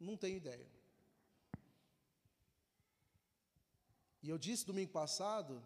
[0.00, 0.66] Não tenho ideia.
[4.22, 5.62] E eu disse domingo passado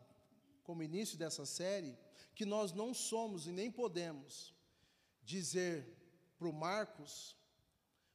[0.65, 1.97] como início dessa série,
[2.35, 4.55] que nós não somos e nem podemos
[5.23, 5.87] dizer
[6.37, 7.37] para o Marcos: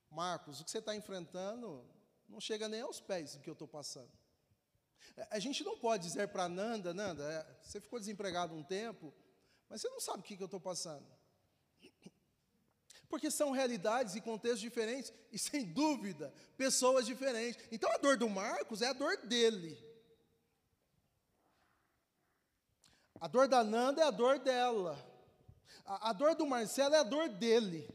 [0.10, 1.86] Marcos, o que você está enfrentando
[2.28, 4.12] não chega nem aos pés do que eu estou passando.
[5.30, 9.14] A gente não pode dizer para Nanda: Nanda, é, você ficou desempregado um tempo,
[9.70, 11.06] mas você não sabe o que, que eu estou passando.
[13.10, 17.68] Porque são realidades e contextos diferentes, e sem dúvida, pessoas diferentes.
[17.72, 19.78] Então a dor do Marcos é a dor dele.
[23.20, 24.98] A dor da Nanda é a dor dela.
[25.84, 27.90] A, a dor do Marcelo é a dor dele.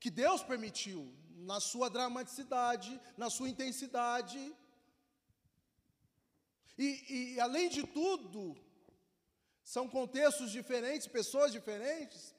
[0.00, 4.56] Que Deus permitiu, na sua dramaticidade, na sua intensidade.
[6.78, 8.56] E, e além de tudo,
[9.62, 12.34] são contextos diferentes, pessoas diferentes.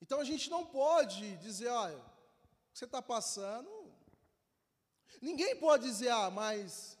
[0.00, 3.68] Então a gente não pode dizer, olha, o que você está passando.
[5.20, 6.98] Ninguém pode dizer, ah, mas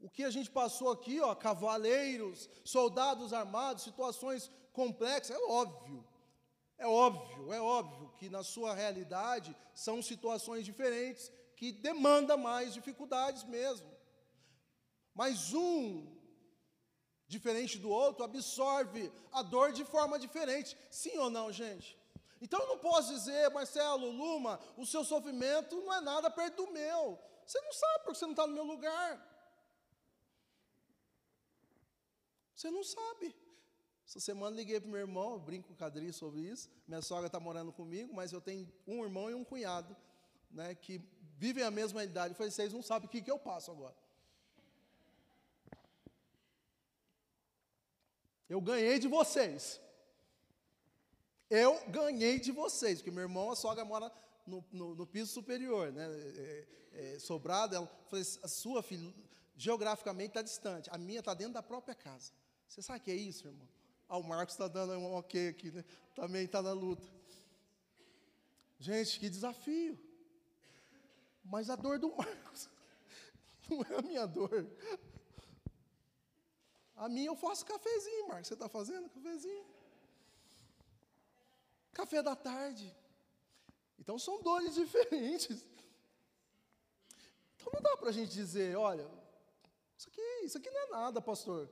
[0.00, 6.04] o que a gente passou aqui, ó, cavaleiros, soldados armados, situações complexas, é óbvio.
[6.78, 13.44] É óbvio, é óbvio que na sua realidade são situações diferentes que demandam mais dificuldades
[13.44, 13.90] mesmo.
[15.14, 16.14] Mas um
[17.26, 20.76] diferente do outro absorve a dor de forma diferente.
[20.90, 21.98] Sim ou não, gente?
[22.40, 26.72] Então eu não posso dizer, Marcelo, Luma, o seu sofrimento não é nada perto do
[26.72, 27.18] meu.
[27.46, 29.34] Você não sabe porque você não está no meu lugar.
[32.54, 33.34] Você não sabe.
[34.06, 36.70] Essa semana liguei para meu irmão, eu brinco com o Cadri sobre isso.
[36.86, 39.96] Minha sogra está morando comigo, mas eu tenho um irmão e um cunhado,
[40.50, 41.00] né, que
[41.36, 42.32] vivem a mesma idade.
[42.32, 43.96] Eu falei, vocês não sabem o que, que eu passo agora.
[48.48, 49.80] Eu ganhei de vocês.
[51.48, 54.10] Eu ganhei de vocês, porque meu irmão, a sogra mora
[54.46, 56.06] no, no, no piso superior, né?
[56.06, 59.12] É, é, é sobrado, ela falou, a sua filha,
[59.56, 62.32] geograficamente está distante, a minha está dentro da própria casa.
[62.68, 63.68] Você sabe o que é isso, irmão?
[64.08, 65.84] Ah, o Marcos está dando um ok aqui, né?
[66.14, 67.06] Também está na luta.
[68.78, 69.98] Gente, que desafio.
[71.44, 72.68] Mas a dor do Marcos
[73.70, 74.66] não é a minha dor.
[76.96, 78.48] A minha eu faço cafezinho, Marcos.
[78.48, 79.64] Você está fazendo cafezinho?
[81.96, 82.94] Café da tarde.
[83.98, 85.66] Então são dores diferentes.
[87.54, 89.08] Então não dá para a gente dizer, olha,
[89.96, 91.70] isso aqui, isso aqui não é nada, pastor.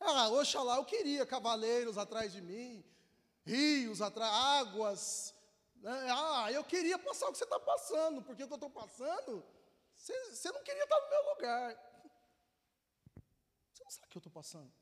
[0.00, 2.84] Ah, oxalá eu queria cavaleiros atrás de mim,
[3.44, 5.34] rios atrás, águas.
[5.76, 6.08] Né?
[6.10, 9.44] Ah, eu queria passar o que você está passando, porque o que eu estou passando,
[9.96, 11.68] você, você não queria estar no meu lugar.
[13.72, 14.72] Você não sabe o que eu estou passando.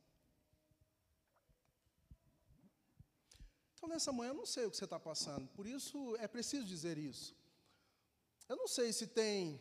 [3.89, 6.99] Nessa manhã, eu não sei o que você está passando, por isso é preciso dizer
[6.99, 7.35] isso.
[8.49, 9.61] Eu não sei se tem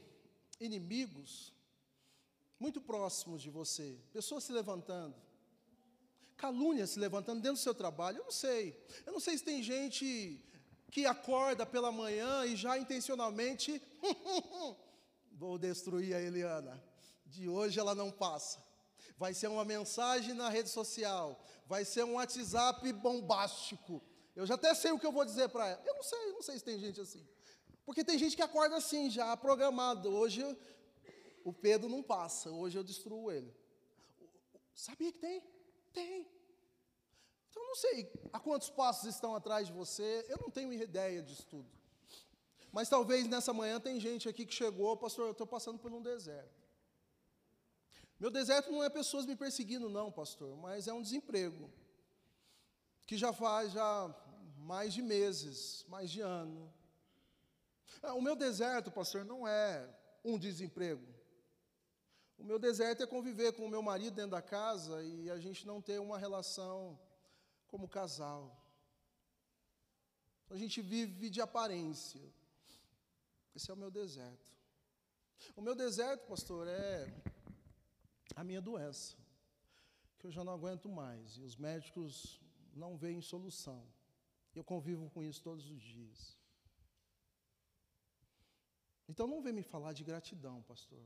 [0.60, 1.54] inimigos
[2.60, 5.16] muito próximos de você, pessoas se levantando,
[6.36, 8.78] calúnia se levantando dentro do seu trabalho, eu não sei.
[9.06, 10.42] Eu não sei se tem gente
[10.92, 13.82] que acorda pela manhã e já intencionalmente,
[15.32, 16.84] vou destruir a Eliana,
[17.26, 18.64] de hoje ela não passa.
[19.18, 24.02] Vai ser uma mensagem na rede social, vai ser um WhatsApp bombástico.
[24.36, 25.84] Eu já até sei o que eu vou dizer para ela.
[25.86, 27.26] Eu não sei, eu não sei se tem gente assim.
[27.86, 30.10] Porque tem gente que acorda assim, já programado.
[30.10, 30.44] Hoje
[31.44, 33.54] o Pedro não passa, hoje eu destruo ele.
[34.74, 35.44] Sabia que tem?
[35.92, 36.28] Tem.
[37.50, 41.46] Então não sei a quantos passos estão atrás de você, eu não tenho ideia disso
[41.48, 41.70] tudo.
[42.72, 46.02] Mas talvez nessa manhã tem gente aqui que chegou, pastor, eu estou passando por um
[46.02, 46.64] deserto.
[48.20, 51.70] Meu deserto não é pessoas me perseguindo, não, pastor, mas é um desemprego.
[53.06, 54.16] Que já faz já
[54.58, 56.74] mais de meses, mais de ano.
[58.02, 59.90] Ah, o meu deserto, pastor, não é
[60.24, 61.06] um desemprego.
[62.38, 65.66] O meu deserto é conviver com o meu marido dentro da casa e a gente
[65.66, 67.00] não ter uma relação
[67.68, 68.60] como casal.
[70.50, 72.22] A gente vive de aparência.
[73.56, 74.52] Esse é o meu deserto.
[75.56, 77.14] O meu deserto, pastor, é
[78.36, 79.16] a minha doença,
[80.18, 82.43] que eu já não aguento mais e os médicos
[82.74, 83.88] não veem solução.
[84.54, 86.38] Eu convivo com isso todos os dias.
[89.08, 91.06] Então não vem me falar de gratidão, pastor.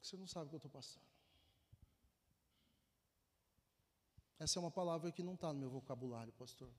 [0.00, 1.06] Você não sabe o que eu estou passando.
[4.38, 6.72] Essa é uma palavra que não está no meu vocabulário, pastor.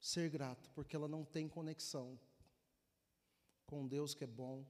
[0.00, 2.18] Ser grato, porque ela não tem conexão
[3.64, 4.66] com Deus que é bom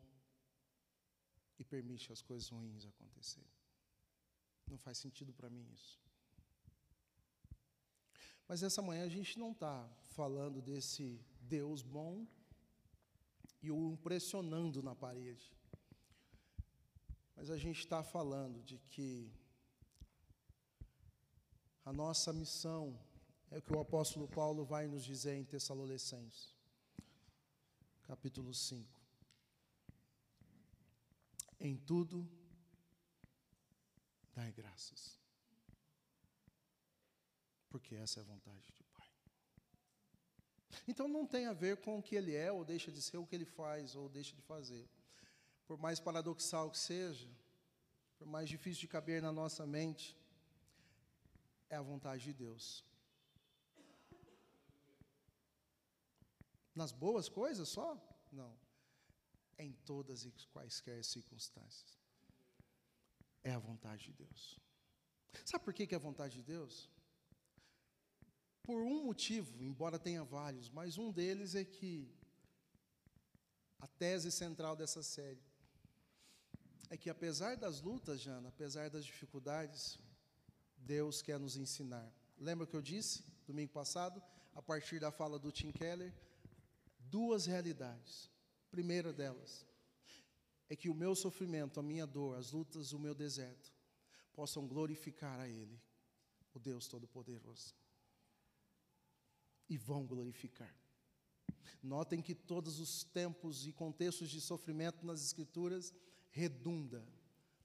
[1.59, 3.60] e permite as coisas ruins acontecerem.
[4.71, 6.01] Não faz sentido para mim isso.
[8.49, 12.27] Mas essa manhã a gente não está falando desse Deus bom
[13.63, 15.53] e o impressionando na parede.
[17.37, 19.33] Mas a gente está falando de que
[21.85, 22.99] a nossa missão
[23.51, 26.59] é o que o apóstolo Paulo vai nos dizer em Tessalonicenses
[28.11, 29.01] capítulo 5.
[31.61, 32.29] Em tudo,
[34.41, 35.21] dai graças,
[37.69, 39.11] porque essa é a vontade do Pai.
[40.89, 43.27] Então não tem a ver com o que ele é ou deixa de ser, o
[43.27, 44.89] que ele faz ou deixa de fazer.
[45.67, 47.31] Por mais paradoxal que seja,
[48.19, 50.17] por mais difícil de caber na nossa mente,
[51.69, 52.83] é a vontade de Deus.
[56.75, 57.89] Nas boas coisas só?
[58.33, 58.59] Não.
[59.59, 62.00] Em todas e quaisquer circunstâncias.
[63.43, 64.59] É a vontade de Deus.
[65.45, 66.91] Sabe por que é a vontade de Deus?
[68.63, 72.09] Por um motivo, embora tenha vários, mas um deles é que
[73.79, 75.43] a tese central dessa série
[76.91, 79.99] é que apesar das lutas, Jana, apesar das dificuldades,
[80.77, 82.13] Deus quer nos ensinar.
[82.37, 84.23] Lembra o que eu disse domingo passado,
[84.55, 86.13] a partir da fala do Tim Keller?
[87.11, 88.31] duas realidades.
[88.71, 89.67] primeira delas
[90.71, 93.75] é que o meu sofrimento, a minha dor, as lutas, o meu deserto
[94.33, 95.79] possam glorificar a Ele,
[96.55, 97.75] o Deus Todo-Poderoso.
[99.69, 100.73] E vão glorificar.
[101.83, 105.93] Notem que todos os tempos e contextos de sofrimento nas Escrituras
[106.31, 107.05] redunda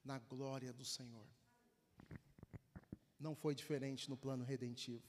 [0.04, 1.28] na glória do Senhor.
[3.20, 5.04] Não foi diferente no plano redentivo.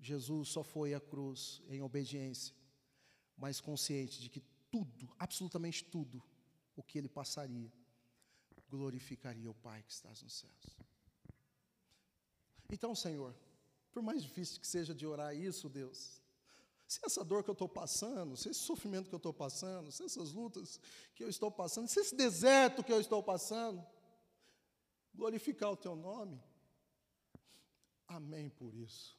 [0.00, 2.54] Jesus só foi à cruz em obediência,
[3.36, 6.22] mas consciente de que tudo, absolutamente tudo,
[6.76, 7.72] o que ele passaria,
[8.68, 10.78] glorificaria o Pai que estás nos céus.
[12.70, 13.34] Então, Senhor,
[13.92, 16.20] por mais difícil que seja de orar isso, Deus,
[16.86, 20.04] se essa dor que eu estou passando, se esse sofrimento que eu estou passando, se
[20.04, 20.78] essas lutas
[21.14, 23.84] que eu estou passando, se esse deserto que eu estou passando,
[25.14, 26.40] glorificar o Teu nome,
[28.06, 29.18] amém por isso,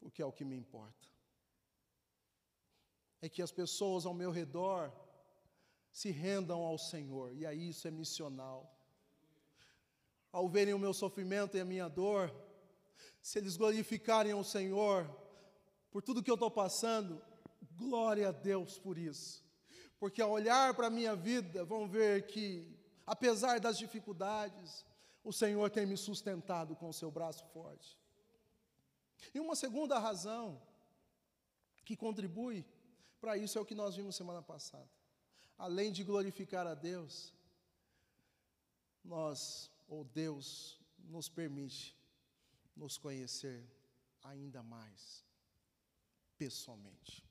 [0.00, 1.08] porque é o que me importa.
[3.20, 4.92] É que as pessoas ao meu redor
[5.92, 8.74] se rendam ao Senhor, e aí isso é missional.
[10.32, 12.34] Ao verem o meu sofrimento e a minha dor,
[13.20, 15.08] se eles glorificarem o Senhor,
[15.90, 17.22] por tudo que eu estou passando,
[17.76, 19.44] glória a Deus por isso.
[20.00, 22.74] Porque ao olhar para a minha vida, vão ver que,
[23.06, 24.86] apesar das dificuldades,
[25.22, 28.00] o Senhor tem me sustentado com o seu braço forte.
[29.34, 30.60] E uma segunda razão
[31.84, 32.64] que contribui
[33.20, 35.01] para isso é o que nós vimos semana passada.
[35.66, 37.32] Além de glorificar a Deus,
[39.04, 41.96] nós, ou Deus, nos permite
[42.74, 43.64] nos conhecer
[44.24, 45.24] ainda mais
[46.36, 47.24] pessoalmente.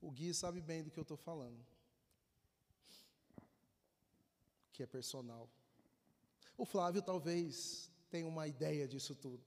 [0.00, 1.66] O Gui sabe bem do que eu estou falando,
[4.72, 5.50] que é personal.
[6.56, 9.44] O Flávio talvez tenha uma ideia disso tudo,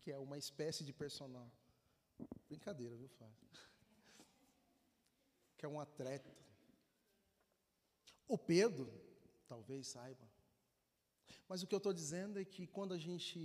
[0.00, 1.52] que é uma espécie de personal.
[2.48, 3.36] Brincadeira, viu, Flávio?
[5.58, 6.34] Que é um atleta.
[8.26, 8.90] O Pedro
[9.46, 10.26] talvez saiba.
[11.46, 13.38] Mas o que eu estou dizendo é que quando a gente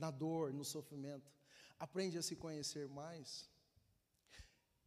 [0.00, 1.30] na dor, no sofrimento,
[1.78, 3.48] aprende a se conhecer mais,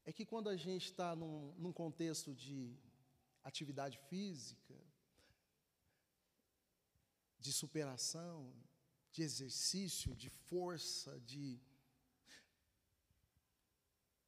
[0.05, 2.75] é que quando a gente está num, num contexto de
[3.43, 4.75] atividade física,
[7.39, 8.51] de superação,
[9.11, 11.61] de exercício, de força, de.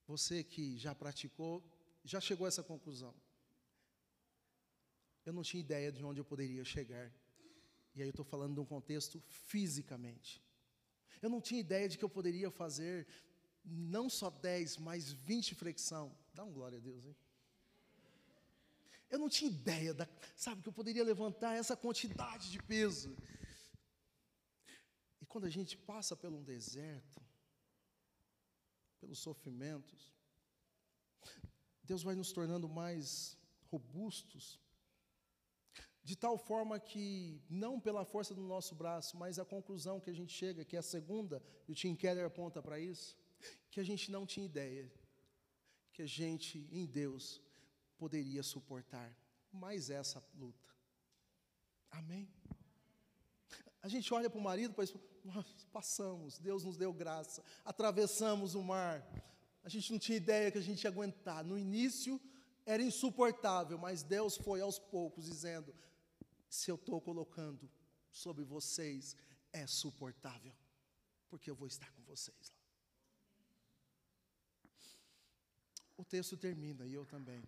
[0.08, 1.64] Você que já praticou,
[2.04, 3.14] já chegou a essa conclusão.
[5.26, 7.12] Eu não tinha ideia de onde eu poderia chegar.
[7.96, 10.42] E aí eu estou falando de um contexto fisicamente.
[11.22, 13.08] Eu não tinha ideia de que eu poderia fazer
[13.64, 16.16] não só 10, mas 20 flexão.
[16.34, 17.16] Dá um glória a Deus, hein?
[19.10, 23.16] Eu não tinha ideia, da, sabe, que eu poderia levantar essa quantidade de peso.
[25.22, 27.22] E quando a gente passa por um deserto,
[29.06, 30.12] pelos sofrimentos,
[31.84, 33.38] Deus vai nos tornando mais
[33.72, 34.60] robustos,
[36.04, 40.14] de tal forma que, não pela força do nosso braço, mas a conclusão que a
[40.14, 43.16] gente chega, que é a segunda, e o Tim Keller aponta para isso,
[43.70, 44.92] que a gente não tinha ideia
[45.94, 47.42] que a gente, em Deus,
[47.98, 49.16] poderia suportar
[49.52, 50.70] mais essa luta.
[51.92, 52.28] Amém?
[53.86, 54.84] A gente olha para o marido, para
[55.24, 59.08] nós passamos, Deus nos deu graça, atravessamos o mar.
[59.64, 61.44] A gente não tinha ideia que a gente ia aguentar.
[61.44, 62.20] No início
[62.66, 65.72] era insuportável, mas Deus foi aos poucos dizendo:
[66.50, 67.70] se eu estou colocando
[68.10, 69.16] sobre vocês,
[69.54, 70.56] é suportável,
[71.30, 72.66] porque eu vou estar com vocês lá.
[75.96, 77.44] O texto termina, e eu também,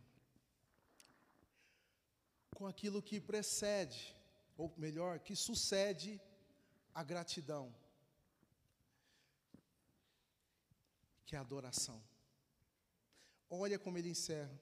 [2.54, 4.16] com aquilo que precede,
[4.56, 6.22] ou melhor, que sucede
[6.98, 7.72] a gratidão,
[11.28, 12.04] que é a adoração.
[13.48, 14.60] Olha como ele encerra.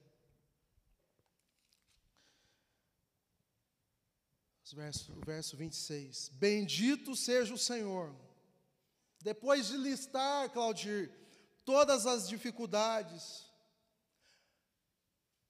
[4.74, 6.28] Verso, o verso 26.
[6.34, 8.14] Bendito seja o Senhor.
[9.22, 11.10] Depois de listar, Claudir,
[11.64, 13.46] todas as dificuldades,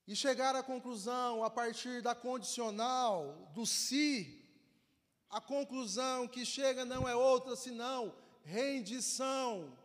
[0.06, 4.45] e chegar à conclusão, a partir da condicional, do se,
[5.30, 8.14] a conclusão que chega não é outra senão
[8.44, 9.76] rendição,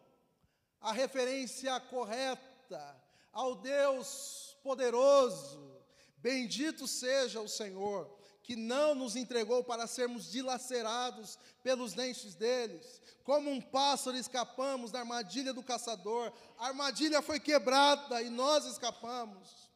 [0.80, 2.96] a referência correta
[3.34, 5.72] ao Deus poderoso.
[6.18, 8.10] Bendito seja o Senhor
[8.44, 13.02] que não nos entregou para sermos dilacerados pelos dentes deles.
[13.24, 16.34] Como um pássaro escapamos da armadilha do caçador.
[16.58, 19.70] A armadilha foi quebrada e nós escapamos.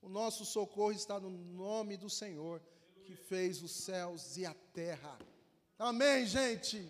[0.00, 2.62] O nosso socorro está no nome do Senhor,
[3.06, 5.16] que fez os céus e a terra.
[5.78, 6.86] Amém, gente?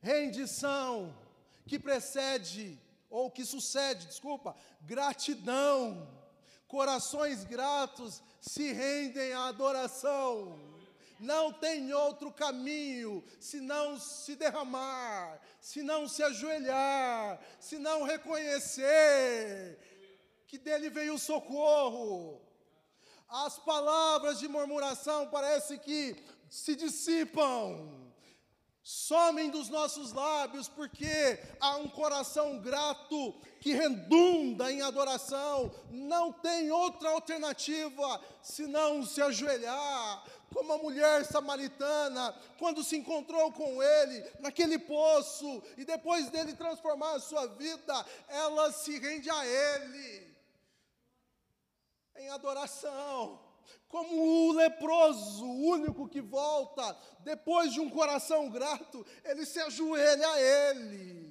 [0.00, 1.12] Rendição
[1.66, 2.78] que precede,
[3.10, 6.06] ou que sucede, desculpa, gratidão
[6.68, 10.58] Corações gratos se rendem à adoração.
[11.18, 19.78] Não tem outro caminho senão se derramar, se não se ajoelhar, se não reconhecer
[20.46, 22.42] que dele veio o socorro.
[23.28, 26.16] As palavras de murmuração parece que
[26.48, 28.06] se dissipam,
[28.82, 36.70] somem dos nossos lábios, porque há um coração grato que redunda em adoração, não tem
[36.70, 40.24] outra alternativa senão se ajoelhar,
[40.54, 47.14] como a mulher samaritana, quando se encontrou com ele naquele poço, e depois dele transformar
[47.14, 50.25] a sua vida, ela se rende a ele
[52.18, 53.46] em adoração
[53.88, 60.28] como o leproso, o único que volta, depois de um coração grato, ele se ajoelha
[60.28, 61.25] a Ele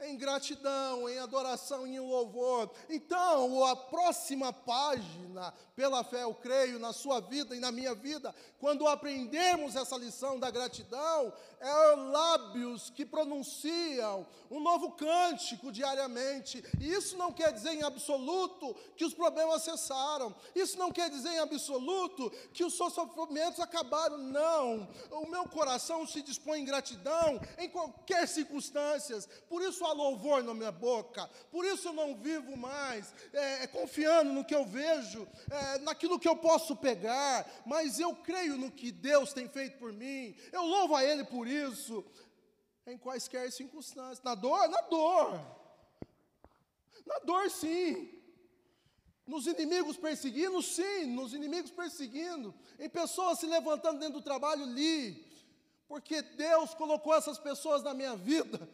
[0.00, 2.70] em gratidão, em adoração e em louvor.
[2.88, 8.34] Então, a próxima página, pela fé eu creio, na sua vida e na minha vida,
[8.58, 16.64] quando aprendemos essa lição da gratidão, é lábios que pronunciam um novo cântico diariamente.
[16.80, 21.30] E isso não quer dizer em absoluto que os problemas cessaram, isso não quer dizer
[21.30, 24.88] em absoluto que os seus sofrimentos acabaram, não.
[25.10, 29.18] O meu coração se dispõe em gratidão em qualquer circunstância,
[29.48, 33.66] por isso há louvor na minha boca, por isso eu não vivo mais é, é,
[33.66, 38.70] confiando no que eu vejo, é, naquilo que eu posso pegar, mas eu creio no
[38.70, 42.04] que Deus tem feito por mim, eu louvo a Ele por isso,
[42.86, 45.40] em quaisquer circunstâncias, na dor, na dor,
[47.06, 48.14] na dor sim,
[49.26, 55.26] nos inimigos perseguindo, sim, nos inimigos perseguindo, em pessoas se levantando dentro do trabalho ali,
[55.86, 58.68] porque Deus colocou essas pessoas na minha vida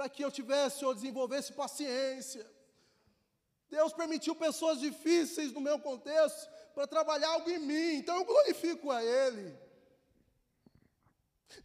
[0.00, 2.50] para que eu tivesse ou desenvolvesse paciência.
[3.68, 8.90] Deus permitiu pessoas difíceis no meu contexto para trabalhar algo em mim, então eu glorifico
[8.90, 9.54] a Ele.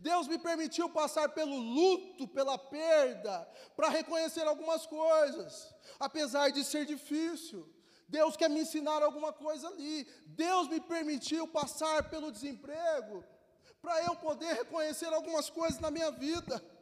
[0.01, 6.85] Deus me permitiu passar pelo luto, pela perda, para reconhecer algumas coisas, apesar de ser
[6.85, 7.65] difícil.
[8.05, 10.03] Deus quer me ensinar alguma coisa ali.
[10.25, 13.23] Deus me permitiu passar pelo desemprego,
[13.81, 16.74] para eu poder reconhecer algumas coisas na minha vida.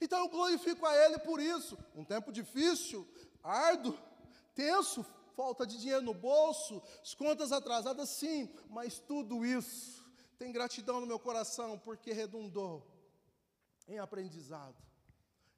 [0.00, 1.78] Então eu glorifico a Ele por isso.
[1.94, 3.08] Um tempo difícil,
[3.42, 3.98] árduo,
[4.54, 10.04] tenso, falta de dinheiro no bolso, as contas atrasadas, sim, mas tudo isso
[10.38, 12.86] tem gratidão no meu coração porque redundou
[13.88, 14.76] em aprendizado.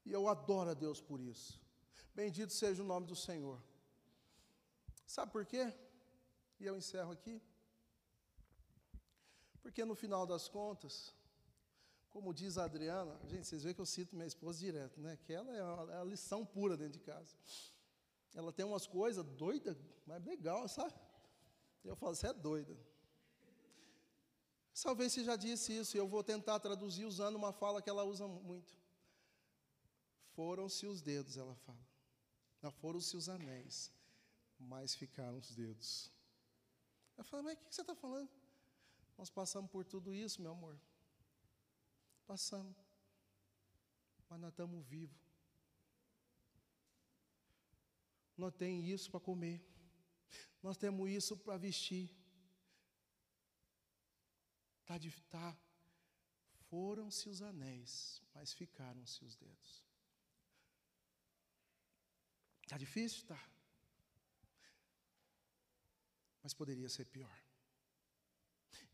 [0.05, 1.61] E eu adoro a Deus por isso.
[2.14, 3.62] Bendito seja o nome do Senhor.
[5.07, 5.72] Sabe por quê?
[6.61, 7.41] E eu encerro aqui.
[9.62, 11.14] Porque no final das contas,
[12.19, 15.16] como diz a Adriana, gente, vocês veem que eu cito minha esposa direto, né?
[15.25, 17.33] Que ela é a, é a lição pura dentro de casa.
[18.35, 20.95] Ela tem umas coisas doidas, mas legal, sabe?
[21.85, 22.77] Eu falo, você é doida.
[24.83, 28.03] Talvez você já disse isso, e eu vou tentar traduzir usando uma fala que ela
[28.03, 28.77] usa muito.
[30.35, 31.87] Foram-se os dedos, ela fala.
[32.61, 33.93] Não foram-se os anéis,
[34.59, 36.11] mas ficaram os dedos.
[37.16, 38.29] Eu falo, mas o que você está falando?
[39.16, 40.77] Nós passamos por tudo isso, meu amor.
[42.29, 42.76] Passamos.
[44.29, 45.18] Mas nós estamos vivos.
[48.37, 49.59] Nós temos isso para comer.
[50.62, 52.14] Nós temos isso para vestir.
[54.85, 55.57] Tá, de, tá.
[56.68, 59.83] Foram-se os anéis, mas ficaram-se os dedos.
[62.62, 63.26] Está difícil?
[63.26, 63.43] Tá.
[66.43, 67.39] Mas poderia ser pior.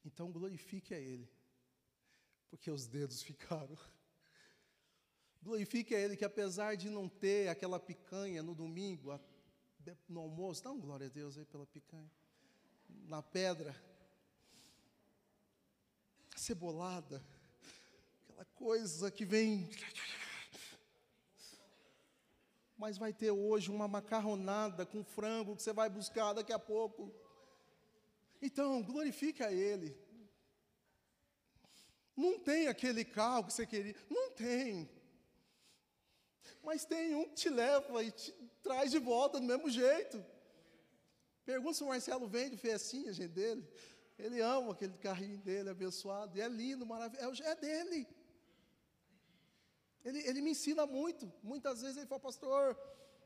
[0.05, 1.28] Então glorifique a Ele
[2.55, 3.76] porque os dedos ficaram.
[5.42, 9.18] Glorifique a Ele que, apesar de não ter aquela picanha no domingo,
[10.09, 12.09] no almoço, dá um glória a Deus aí pela picanha,
[13.09, 13.74] na pedra,
[16.36, 17.22] cebolada,
[18.22, 19.68] aquela coisa que vem.
[22.76, 27.12] Mas vai ter hoje uma macarronada com frango que você vai buscar daqui a pouco.
[28.40, 30.03] Então, glorifique a Ele.
[32.16, 33.94] Não tem aquele carro que você queria.
[34.08, 34.88] Não tem.
[36.62, 40.24] Mas tem um que te leva e te traz de volta do mesmo jeito.
[41.44, 43.68] Pergunta se o Marcelo vende festinha, gente, dele.
[44.18, 46.36] Ele ama aquele carrinho dele, abençoado.
[46.36, 47.42] E é lindo, maravilhoso.
[47.42, 48.06] É dele.
[50.04, 51.30] Ele, ele me ensina muito.
[51.42, 52.78] Muitas vezes ele fala, pastor,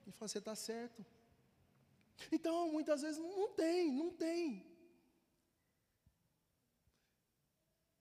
[0.02, 1.04] ele fala, você está certo.
[2.32, 4.67] Então, muitas vezes não tem, não tem.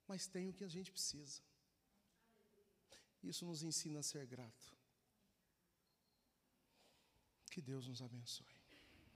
[0.08, 1.42] Mas tem o que a gente precisa.
[3.22, 4.76] Isso nos ensina a ser grato.
[7.52, 8.57] Que Deus nos abençoe.